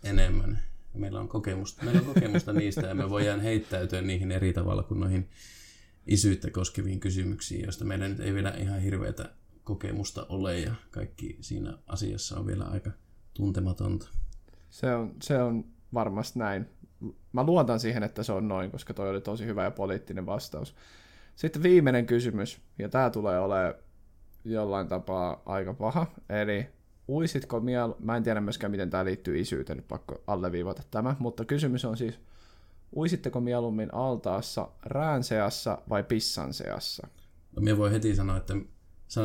enemmän. 0.04 0.58
Meillä 0.94 1.20
on 1.20 1.28
kokemusta, 1.28 1.84
meillä 1.84 2.00
on 2.00 2.14
kokemusta 2.14 2.52
niistä 2.52 2.86
ja 2.86 2.94
me 2.94 3.10
voidaan 3.10 3.40
heittäytyä 3.40 4.02
niihin 4.02 4.32
eri 4.32 4.52
tavalla 4.52 4.82
kuin 4.82 5.00
noihin 5.00 5.28
isyyttä 6.06 6.50
koskeviin 6.50 7.00
kysymyksiin, 7.00 7.64
joista 7.64 7.84
meillä 7.84 8.08
nyt 8.08 8.20
ei 8.20 8.34
vielä 8.34 8.50
ihan 8.50 8.80
hirveätä 8.80 9.30
kokemusta 9.64 10.26
ole 10.28 10.60
ja 10.60 10.74
kaikki 10.90 11.36
siinä 11.40 11.78
asiassa 11.86 12.38
on 12.38 12.46
vielä 12.46 12.64
aika 12.64 12.90
tuntematonta. 13.34 14.08
Se 14.70 14.94
on, 14.94 15.14
se 15.22 15.42
on 15.42 15.64
varmasti 15.94 16.38
näin. 16.38 16.66
Mä 17.32 17.44
luotan 17.44 17.80
siihen, 17.80 18.02
että 18.02 18.22
se 18.22 18.32
on 18.32 18.48
noin, 18.48 18.70
koska 18.70 18.94
toi 18.94 19.10
oli 19.10 19.20
tosi 19.20 19.46
hyvä 19.46 19.64
ja 19.64 19.70
poliittinen 19.70 20.26
vastaus. 20.26 20.74
Sitten 21.36 21.62
viimeinen 21.62 22.06
kysymys, 22.06 22.60
ja 22.78 22.88
tämä 22.88 23.10
tulee 23.10 23.38
olemaan 23.38 23.74
jollain 24.44 24.88
tapaa 24.88 25.42
aika 25.46 25.74
paha. 25.74 26.06
Eli 26.42 26.66
uisitko 27.08 27.60
miel... 27.60 27.94
Mä 27.98 28.16
en 28.16 28.22
tiedä 28.22 28.40
myöskään, 28.40 28.70
miten 28.70 28.90
tämä 28.90 29.04
liittyy 29.04 29.38
isyyteen, 29.38 29.76
nyt 29.76 29.88
pakko 29.88 30.22
alleviivata 30.26 30.82
tämä, 30.90 31.16
mutta 31.18 31.44
kysymys 31.44 31.84
on 31.84 31.96
siis, 31.96 32.20
uisitteko 32.96 33.40
mieluummin 33.40 33.94
altaassa 33.94 34.68
rään 34.82 35.24
seassa 35.24 35.78
vai 35.88 36.02
pissan 36.02 36.54
seassa? 36.54 37.08
No, 37.60 37.76
voin 37.76 37.92
heti 37.92 38.14
sanoa, 38.14 38.36
että, 38.36 38.54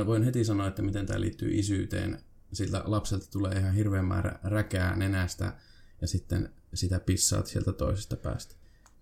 voin 0.06 0.24
heti 0.24 0.44
sanoa, 0.46 0.68
että 0.68 0.82
miten 0.82 1.06
tämä 1.06 1.22
liittyy 1.22 1.50
isyyteen. 1.54 2.20
Siltä 2.54 2.84
lapselta 2.86 3.32
tulee 3.32 3.60
ihan 3.60 3.74
hirveän 3.74 4.06
määrä 4.06 4.40
räkää 4.44 4.96
nenästä 4.96 5.54
ja 6.02 6.08
sitten 6.08 6.50
sitä 6.74 7.00
pissaat 7.00 7.48
sieltä 7.48 7.74
toisesta 7.74 8.16
päästä. 8.16 8.56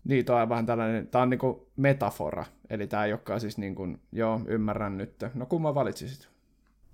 Niin, 0.04 0.26
tämä 0.26 0.42
on 0.42 0.50
vähän 0.50 0.66
tällainen, 0.66 1.08
tämä 1.08 1.22
on 1.22 1.30
niin 1.30 1.40
kuin 1.40 1.60
metafora, 1.76 2.46
eli 2.70 2.88
tämä 2.88 3.06
ei 3.06 3.14
olekaan 3.14 3.42
siis 3.42 3.58
niin 3.58 3.76
kuin, 3.76 4.02
joo, 4.12 4.42
ymmärrän 4.48 4.98
nyt. 4.98 5.16
No 5.34 5.46
kumman 5.46 5.76
valitsisit? 5.76 6.30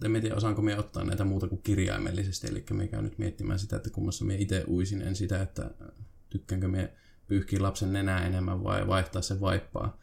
En 0.06 0.22
tiedä, 0.22 0.36
osaanko 0.36 0.62
me 0.62 0.80
ottaa 0.80 1.04
näitä 1.04 1.24
muuta 1.24 1.48
kuin 1.48 1.62
kirjaimellisesti, 1.62 2.48
eli 2.48 2.66
me 2.74 2.88
käyn 2.88 3.04
nyt 3.04 3.18
miettimään 3.18 3.60
sitä, 3.60 3.76
että 3.76 3.90
kummassa 3.90 4.26
me 4.26 4.36
itse 4.36 4.64
uisin, 4.68 5.02
en 5.02 5.16
sitä, 5.16 5.42
että 5.42 5.72
tykkäänkö 6.30 6.68
me 6.68 6.94
pyyhkiä 7.28 7.62
lapsen 7.62 7.94
nenää 7.94 8.26
enemmän 8.26 8.64
vai 8.64 8.88
vaihtaa 8.88 9.22
se 9.22 9.42
vaippaa 9.42 9.98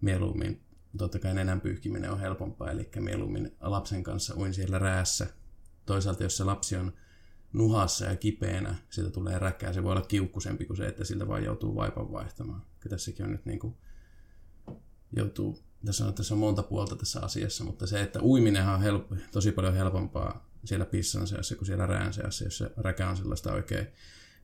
mieluummin. 0.00 0.60
Totta 0.98 1.18
kai 1.18 1.34
nenän 1.34 1.60
pyyhkiminen 1.60 2.10
on 2.10 2.20
helpompaa, 2.20 2.70
eli 2.70 2.90
mieluummin 3.00 3.56
lapsen 3.60 4.02
kanssa 4.02 4.34
uin 4.36 4.54
siellä 4.54 4.78
räässä. 4.78 5.26
Toisaalta, 5.86 6.22
jos 6.22 6.36
se 6.36 6.44
lapsi 6.44 6.76
on 6.76 6.92
nuhassa 7.52 8.04
ja 8.04 8.16
kipeänä, 8.16 8.74
siitä 8.90 9.10
tulee 9.10 9.38
räkää. 9.38 9.72
Se 9.72 9.82
voi 9.82 9.92
olla 9.92 10.06
kiukkusempi 10.06 10.64
kuin 10.64 10.76
se, 10.76 10.86
että 10.86 11.04
siltä 11.04 11.28
vaan 11.28 11.44
joutuu 11.44 11.74
vaipan 11.74 12.12
vaihtamaan. 12.12 12.62
Kyllä 12.80 12.96
tässäkin 12.96 13.24
on 13.24 13.32
nyt 13.32 13.46
niin 13.46 13.58
kuin, 13.58 13.76
joutuu, 15.16 15.58
tässä 15.84 16.06
on, 16.06 16.14
tässä 16.14 16.34
on 16.34 16.40
monta 16.40 16.62
puolta 16.62 16.96
tässä 16.96 17.20
asiassa, 17.20 17.64
mutta 17.64 17.86
se, 17.86 18.02
että 18.02 18.22
uiminenhan 18.22 18.74
on 18.74 18.82
help, 18.82 19.12
tosi 19.32 19.52
paljon 19.52 19.74
helpompaa 19.74 20.46
siellä 20.64 20.86
pissan 20.86 21.26
seassa 21.26 21.56
kuin 21.56 21.66
siellä 21.66 21.86
rään 21.86 22.12
seassa, 22.12 22.44
jos 22.44 22.58
se 22.58 22.70
räkä 22.76 23.08
on 23.10 23.16
sellaista 23.16 23.52
oikein 23.52 23.86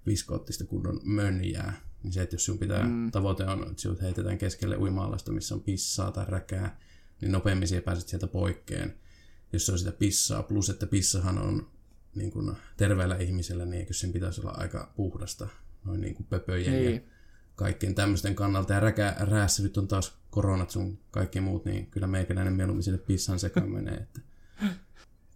viskoottista 0.06 0.64
kunnon 0.64 1.00
mönjää. 1.04 1.80
Niin 2.02 2.12
se, 2.12 2.22
että 2.22 2.34
jos 2.34 2.44
sun 2.44 2.58
pitää, 2.58 2.82
mm. 2.82 3.10
tavoite 3.10 3.44
on, 3.44 3.62
että 3.62 3.82
sinut 3.82 4.02
heitetään 4.02 4.38
keskelle 4.38 4.76
uimaalasta, 4.76 5.32
missä 5.32 5.54
on 5.54 5.60
pissaa 5.60 6.10
tai 6.10 6.24
räkää, 6.28 6.80
niin 7.20 7.32
nopeammin 7.32 7.68
siihen 7.68 7.82
pääset 7.82 8.08
sieltä 8.08 8.26
poikkeen. 8.26 8.98
Jos 9.52 9.66
se 9.66 9.72
on 9.72 9.78
sitä 9.78 9.92
pissaa, 9.92 10.42
plus 10.42 10.70
että 10.70 10.86
pissahan 10.86 11.38
on 11.38 11.68
niin 12.14 12.30
kuin 12.30 12.56
terveellä 12.76 13.16
ihmisellä, 13.16 13.64
niin 13.64 13.80
eikö 13.80 13.94
sen 13.94 14.12
pitäisi 14.12 14.40
olla 14.40 14.50
aika 14.50 14.92
puhdasta 14.96 15.48
noin 15.84 16.00
niin 16.00 16.14
kuin 16.14 16.26
pöpöjen 16.30 16.72
niin. 16.72 16.94
ja 16.94 17.00
kaikkien 17.56 17.94
tämmöisten 17.94 18.34
kannalta. 18.34 18.72
Ja 18.72 18.80
räkä, 18.80 19.16
räässä 19.18 19.62
nyt 19.62 19.76
on 19.76 19.88
taas 19.88 20.16
koronat 20.30 20.70
sun 20.70 20.98
kaikki 21.10 21.40
muut, 21.40 21.64
niin 21.64 21.86
kyllä 21.86 22.06
meikäläinen 22.06 22.52
mieluummin 22.52 22.82
sinne 22.82 22.98
pissan 22.98 23.38
sekaan 23.38 23.70
menee. 23.78 23.94
Että. 23.94 24.20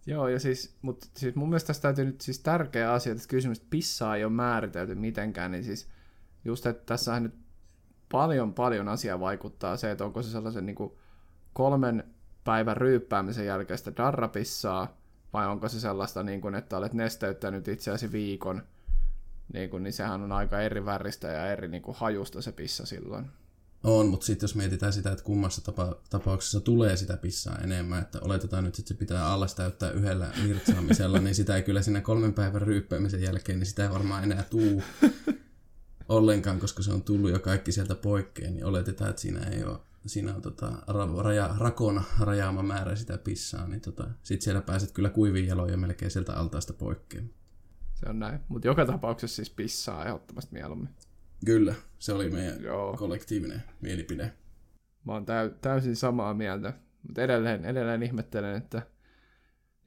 Joo, 0.05 0.27
ja 0.27 0.39
siis, 0.39 0.75
mutta 0.81 1.07
siis 1.15 1.35
mun 1.35 1.49
mielestä 1.49 1.67
tässä 1.67 1.81
täytyy 1.81 2.05
nyt 2.05 2.21
siis 2.21 2.39
tärkeä 2.39 2.93
asia, 2.93 3.11
että 3.11 3.27
kysymys, 3.27 3.57
että 3.57 3.69
pissaa 3.69 4.15
ei 4.15 4.23
ole 4.23 4.33
määritelty 4.33 4.95
mitenkään, 4.95 5.51
niin 5.51 5.63
siis 5.63 5.87
just, 6.45 6.65
että 6.65 6.83
tässä 6.85 7.19
nyt 7.19 7.33
paljon, 8.11 8.53
paljon 8.53 8.87
asiaa 8.87 9.19
vaikuttaa 9.19 9.77
se, 9.77 9.91
että 9.91 10.05
onko 10.05 10.23
se 10.23 10.29
sellaisen 10.29 10.65
niin 10.65 10.75
kuin 10.75 10.91
kolmen 11.53 12.03
päivän 12.47 12.77
ryyppäämisen 12.77 13.45
jälkeistä 13.45 13.91
darrapissaa, 13.97 14.97
vai 15.33 15.47
onko 15.47 15.69
se 15.69 15.79
sellaista, 15.79 16.23
niin 16.23 16.41
kuin, 16.41 16.55
että 16.55 16.77
olet 16.77 16.93
nesteyttänyt 16.93 17.67
itseäsi 17.67 18.11
viikon, 18.11 18.63
niin, 19.53 19.69
kuin, 19.69 19.83
niin 19.83 19.93
sehän 19.93 20.21
on 20.21 20.31
aika 20.31 20.61
eri 20.61 20.85
väristä 20.85 21.27
ja 21.27 21.51
eri 21.51 21.67
niin 21.67 21.81
kuin, 21.81 21.97
hajusta 21.97 22.41
se 22.41 22.51
pissa 22.51 22.85
silloin. 22.85 23.25
On, 23.83 24.07
mutta 24.07 24.25
sitten 24.25 24.43
jos 24.43 24.55
mietitään 24.55 24.93
sitä, 24.93 25.11
että 25.11 25.23
kummassa 25.23 25.63
tapa, 25.63 25.95
tapauksessa 26.09 26.59
tulee 26.59 26.97
sitä 26.97 27.17
pissaa 27.17 27.57
enemmän, 27.57 28.01
että 28.01 28.19
oletetaan 28.21 28.63
nyt, 28.63 28.79
että 28.79 28.87
se 28.87 28.93
pitää 28.93 29.27
alles 29.27 29.55
täyttää 29.55 29.91
yhdellä 29.91 30.31
virtsaamisella, 30.43 31.19
niin 31.19 31.35
sitä 31.35 31.55
ei 31.55 31.63
kyllä 31.63 31.81
siinä 31.81 32.01
kolmen 32.01 32.33
päivän 32.33 32.61
ryyppäämisen 32.61 33.21
jälkeen, 33.21 33.59
niin 33.59 33.67
sitä 33.67 33.83
ei 33.83 33.91
varmaan 33.91 34.23
enää 34.23 34.43
tuu 34.43 34.83
ollenkaan, 36.09 36.59
koska 36.59 36.83
se 36.83 36.93
on 36.93 37.01
tullut 37.01 37.31
jo 37.31 37.39
kaikki 37.39 37.71
sieltä 37.71 37.95
poikkeen, 37.95 38.53
niin 38.53 38.65
oletetaan, 38.65 39.09
että 39.09 39.21
siinä 39.21 39.43
ei 39.43 39.63
ole 39.63 39.79
siinä 40.09 40.35
on 40.35 40.41
tota, 40.41 40.73
raja, 41.23 41.55
rakona 41.59 42.03
rajaama 42.19 42.63
määrä 42.63 42.95
sitä 42.95 43.17
pissaa, 43.17 43.67
niin 43.67 43.81
tota, 43.81 44.07
sit 44.23 44.41
siellä 44.41 44.61
pääset 44.61 44.91
kyllä 44.91 45.09
kuiviin 45.09 45.47
jaloja 45.47 45.77
melkein 45.77 46.11
sieltä 46.11 46.33
altaasta 46.33 46.73
poikkeen. 46.73 47.29
Se 47.93 48.09
on 48.09 48.19
näin, 48.19 48.39
mutta 48.47 48.67
joka 48.67 48.85
tapauksessa 48.85 49.35
siis 49.35 49.49
pissaa 49.49 50.05
ehdottomasti 50.05 50.53
mieluummin. 50.53 50.89
Kyllä, 51.45 51.75
se 51.99 52.13
oli 52.13 52.29
meidän 52.29 52.63
Joo. 52.63 52.97
kollektiivinen 52.97 53.63
mielipide. 53.81 54.33
Mä 55.05 55.13
oon 55.13 55.25
täy- 55.25 55.55
täysin 55.61 55.95
samaa 55.95 56.33
mieltä, 56.33 56.73
mutta 57.03 57.21
edelleen, 57.21 57.65
edelleen 57.65 58.03
ihmettelen, 58.03 58.55
että 58.55 58.81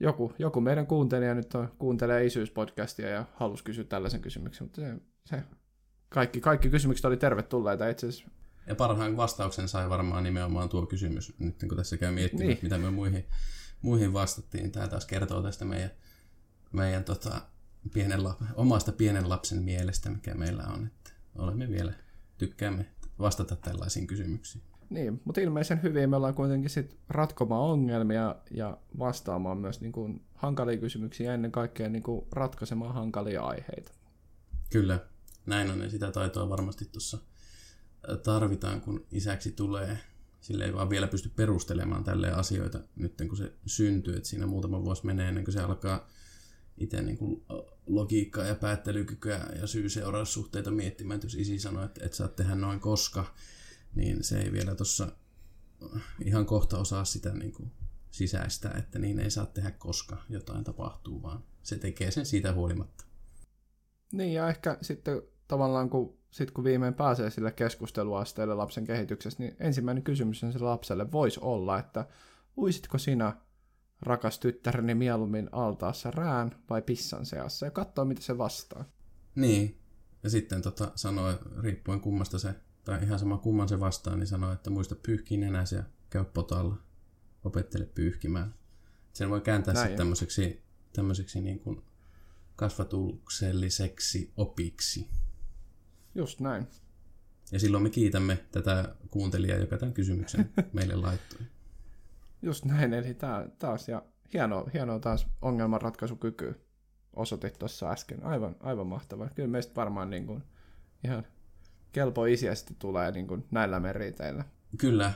joku, 0.01 0.33
joku 0.39 0.61
meidän 0.61 0.87
kuuntelija 0.87 1.35
nyt 1.35 1.55
on, 1.55 1.69
kuuntelee 1.79 2.25
isyyspodcastia 2.25 3.09
ja 3.09 3.25
halusi 3.35 3.65
kysyä 3.65 3.85
tällaisen 3.85 4.21
kysymyksen, 4.21 4.65
mutta 4.65 4.81
se, 4.81 4.97
se 5.25 5.43
kaikki, 6.09 6.41
kaikki 6.41 6.71
kysymykset 6.71 7.05
oli 7.05 7.17
tervetulleita. 7.17 7.89
Itse 7.89 8.07
asiassa 8.07 8.31
ja 8.67 8.75
parhaan 8.75 9.17
vastauksen 9.17 9.69
sai 9.69 9.91
varmaan 9.91 10.23
nimenomaan 10.23 10.69
tuo 10.69 10.87
kysymys, 10.87 11.35
nyt 11.39 11.65
kun 11.69 11.77
tässä 11.77 11.97
käy 11.97 12.13
miettimään, 12.13 12.49
niin. 12.49 12.59
mitä 12.63 12.79
me 12.79 12.91
muihin, 12.91 13.25
muihin 13.83 14.13
vastattiin. 14.13 14.73
Tämä 14.73 14.89
taas 14.89 15.07
kertoo 15.07 15.43
tästä 15.43 15.65
meidän, 15.65 15.91
meidän 16.73 17.05
tota, 17.05 17.41
pienen, 17.93 18.21
omasta 18.55 18.93
pienen 18.93 19.29
lapsen 19.29 19.63
mielestä, 19.63 20.11
mikä 20.11 20.35
meillä 20.35 20.63
on. 20.63 20.87
Että 20.87 21.11
olemme 21.39 21.69
vielä, 21.69 21.93
tykkäämme 22.39 22.87
vastata 23.19 23.57
tällaisiin 23.57 24.07
kysymyksiin. 24.07 24.65
Niin, 24.91 25.21
mutta 25.25 25.41
ilmeisen 25.41 25.83
hyvin 25.83 26.11
me 26.11 26.17
ollaan 26.17 26.35
kuitenkin 26.35 26.71
sit 26.71 26.97
ratkomaan 27.09 27.63
ongelmia 27.63 28.37
ja 28.51 28.79
vastaamaan 28.99 29.59
myös 29.59 29.81
niin 29.81 29.93
kuin 29.93 30.25
hankalia 30.35 30.77
kysymyksiä 30.77 31.27
ja 31.27 31.35
ennen 31.35 31.53
kaikkea 31.53 31.89
niin 31.89 32.03
kuin 32.03 32.27
ratkaisemaan 32.33 32.95
hankalia 32.95 33.43
aiheita. 33.43 33.93
Kyllä, 34.71 34.99
näin 35.47 35.71
on 35.71 35.81
ja 35.81 35.91
sitä 35.91 36.13
taitoa 36.13 36.49
varmasti 36.49 36.85
tuossa 36.85 37.19
tarvitaan, 38.23 38.81
kun 38.81 39.07
isäksi 39.13 39.53
tulee. 39.53 39.99
Sille 40.41 40.65
ei 40.65 40.75
vaan 40.75 40.91
vielä 40.91 41.07
pysty 41.07 41.29
perustelemaan 41.37 42.05
tälle 42.05 42.33
asioita 42.33 42.81
nyt, 42.97 43.15
kun 43.29 43.37
se 43.37 43.53
syntyy. 43.67 44.17
Että 44.17 44.29
siinä 44.29 44.47
muutama 44.47 44.85
vuosi 44.85 45.07
menee 45.07 45.29
ennen 45.29 45.45
kuin 45.45 45.53
se 45.53 45.61
alkaa 45.61 46.09
itse 46.79 47.03
niin 47.03 47.19
kuin 47.19 47.43
logiikkaa 47.87 48.45
ja 48.45 48.55
päättelykykyä 48.55 49.47
ja 49.61 49.67
syy-seuraussuhteita 49.67 50.71
miettimään. 50.71 51.17
Että 51.17 51.27
jos 51.27 51.35
isi 51.35 51.59
sanoo, 51.59 51.85
että 51.85 52.07
et 52.07 52.13
saa 52.13 52.29
tehdä 52.29 52.55
noin 52.55 52.81
koska, 52.81 53.35
niin 53.95 54.25
se 54.25 54.41
ei 54.41 54.53
vielä 54.53 54.75
tuossa 54.75 55.13
ihan 56.25 56.47
kohta 56.47 56.79
osaa 56.79 57.05
sitä 57.05 57.35
niin 57.35 57.53
kuin 57.53 57.71
sisäistää, 58.11 58.75
että 58.79 58.99
niin 58.99 59.21
ei 59.21 59.31
saa 59.31 59.47
tehdä 59.47 59.71
koska 59.71 60.23
jotain 60.29 60.65
tapahtuu, 60.65 61.23
vaan 61.23 61.45
se 61.63 61.79
tekee 61.79 62.11
sen 62.11 62.27
siitä 62.27 62.53
huolimatta. 62.53 63.05
Niin 64.13 64.33
ja 64.33 64.49
ehkä 64.49 64.79
sitten 64.83 65.23
tavallaan 65.49 65.91
kun, 65.91 66.20
sit 66.31 66.51
kun 66.51 66.65
viimein 66.65 66.95
pääsee 66.95 67.31
sille 67.31 67.53
keskusteluasteelle 67.53 68.55
lapsen 68.55 68.85
kehityksessä, 68.85 69.43
niin 69.43 69.57
ensimmäinen 69.61 70.05
kysymys 70.05 70.41
sille 70.41 70.67
lapselle 70.67 71.13
voisi 71.13 71.41
olla, 71.43 71.79
että 71.79 72.07
uisitko 72.57 72.99
sinä, 72.99 73.37
rakas 74.03 74.39
tyttäreni, 74.39 74.95
mieluummin 74.95 75.49
altaassa 75.53 76.11
rään 76.11 76.51
vai 76.71 76.83
pissan 76.83 77.27
seassa, 77.27 77.67
ja 77.67 77.71
katsoa, 77.71 78.05
mitä 78.05 78.23
se 78.23 78.39
vastaa. 78.39 78.85
Niin, 79.35 79.81
ja 80.23 80.31
sitten 80.31 80.63
tota, 80.63 80.93
sanoi, 80.95 81.39
riippuen 81.63 82.01
kummasta 82.01 82.39
se, 82.39 82.55
tai 82.85 83.03
ihan 83.03 83.19
sama 83.19 83.39
kumman 83.39 83.69
se 83.69 83.81
vastaa, 83.81 84.17
niin 84.17 84.27
sanoi, 84.27 84.53
että 84.53 84.71
muista 84.71 84.95
pyyhkiä 84.95 85.39
nenäsi 85.39 85.75
ja 85.75 85.83
käy 86.11 86.25
potalla, 86.25 86.77
opettele 87.45 87.85
pyyhkimään. 87.85 88.55
Sen 89.13 89.31
voi 89.31 89.41
kääntää 89.41 89.75
sitten 89.75 89.97
tämmöiseksi, 89.97 90.63
tämmöiseksi 90.93 91.41
niin 91.41 91.59
kuin 91.59 91.83
kasvatukselliseksi 92.57 94.33
opiksi. 94.37 95.09
Just 96.15 96.41
näin. 96.41 96.67
Ja 97.53 97.61
silloin 97.61 97.83
me 97.83 97.91
kiitämme 97.91 98.39
tätä 98.53 98.95
kuuntelijaa, 99.11 99.59
joka 99.59 99.79
tämän 99.79 99.95
kysymyksen 99.95 100.51
meille 100.73 100.97
laittoi. 100.97 101.41
Just 102.43 102.65
näin, 102.65 102.95
eli 102.95 103.15
tämä 103.15 103.49
taas, 103.59 103.89
ja 103.89 104.03
hienoa, 104.33 104.71
hienoa 104.75 104.99
taas 104.99 105.27
ongelmanratkaisukyky 105.43 106.61
osoitit 107.17 107.59
tuossa 107.59 107.91
äsken. 107.91 108.25
Aivan, 108.25 108.57
aivan 108.61 108.87
mahtavaa. 108.87 109.29
Kyllä 109.35 109.49
meistä 109.49 109.75
varmaan 109.75 110.11
niin 110.11 110.27
kuin, 110.27 110.43
ihan 111.05 111.27
kelpo 111.93 112.25
isiästi 112.25 112.77
tulee 112.79 113.11
niin 113.11 113.27
kuin 113.27 113.47
näillä 113.51 113.81
meriteillä. 113.81 114.45
Kyllä. 114.79 115.13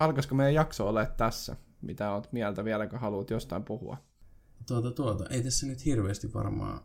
Alkaisiko 0.00 0.34
meidän 0.34 0.54
jakso 0.54 0.88
ole 0.88 1.12
tässä? 1.16 1.56
Mitä 1.82 2.12
olet 2.12 2.32
mieltä 2.32 2.64
vielä, 2.64 2.86
kun 2.86 2.98
haluat 2.98 3.30
jostain 3.30 3.64
puhua? 3.64 3.96
Tuota, 4.66 4.90
tuota. 4.90 5.24
Ei 5.30 5.42
tässä 5.42 5.66
nyt 5.66 5.84
hirveästi 5.84 6.34
varmaan, 6.34 6.80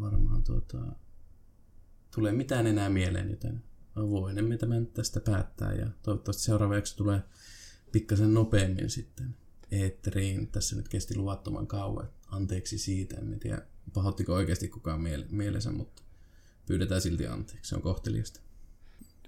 varmaan 0.00 0.44
tuota, 0.44 0.78
tule 2.14 2.32
mitään 2.32 2.66
enää 2.66 2.88
mieleen, 2.88 3.30
joten 3.30 3.62
voinemme 3.96 4.56
tämän 4.56 4.86
tästä 4.86 5.20
päättää 5.20 5.72
ja 5.72 5.86
toivottavasti 6.02 6.42
seuraava 6.42 6.74
jakso 6.74 6.96
tulee 6.96 7.22
pikkasen 7.92 8.34
nopeammin 8.34 8.90
sitten 8.90 9.36
eetteriin. 9.70 10.46
Tässä 10.46 10.76
nyt 10.76 10.88
kesti 10.88 11.16
luvattoman 11.16 11.66
kauan. 11.66 12.08
Anteeksi 12.26 12.78
siitä, 12.78 13.16
en 13.16 13.40
tiedä 13.40 13.62
pahoittiko 13.94 14.34
oikeasti 14.34 14.68
kukaan 14.68 15.00
miele- 15.00 15.26
mielensä, 15.30 15.72
mutta 15.72 16.02
pyydetään 16.66 17.00
silti 17.00 17.26
anteeksi. 17.26 17.68
Se 17.68 17.76
on 17.76 17.82
kohteliasta. 17.82 18.40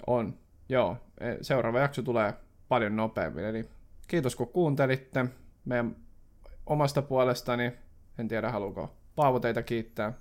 On, 0.07 0.39
joo. 0.69 0.97
E, 1.21 1.27
seuraava 1.43 1.81
jakso 1.81 2.03
tulee 2.03 2.35
paljon 2.69 2.97
nopeammin. 2.97 3.45
Eli 3.45 3.69
kiitos 4.09 4.37
kun 4.37 4.49
kuuntelitte. 4.49 5.27
Meidän 5.65 5.97
omasta 6.67 7.03
puolestani 7.03 7.73
En 8.19 8.29
tiedä, 8.29 8.51
haluuko 8.51 8.97
Paavo 9.17 9.41
teitä 9.41 9.63
kiittää. 9.63 10.13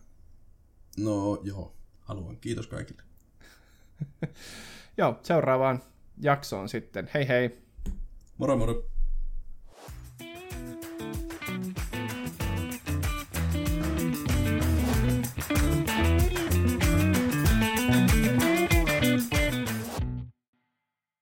No 0.97 1.41
joo, 1.43 1.75
haluan. 2.11 2.37
Kiitos 2.37 2.67
kaikille. 2.67 3.01
joo, 4.97 5.19
seuraavaan 5.23 5.83
jaksoon 6.17 6.69
sitten. 6.69 7.09
Hei 7.13 7.27
hei! 7.27 7.57
Moro 8.37 8.57
moro! 8.57 8.90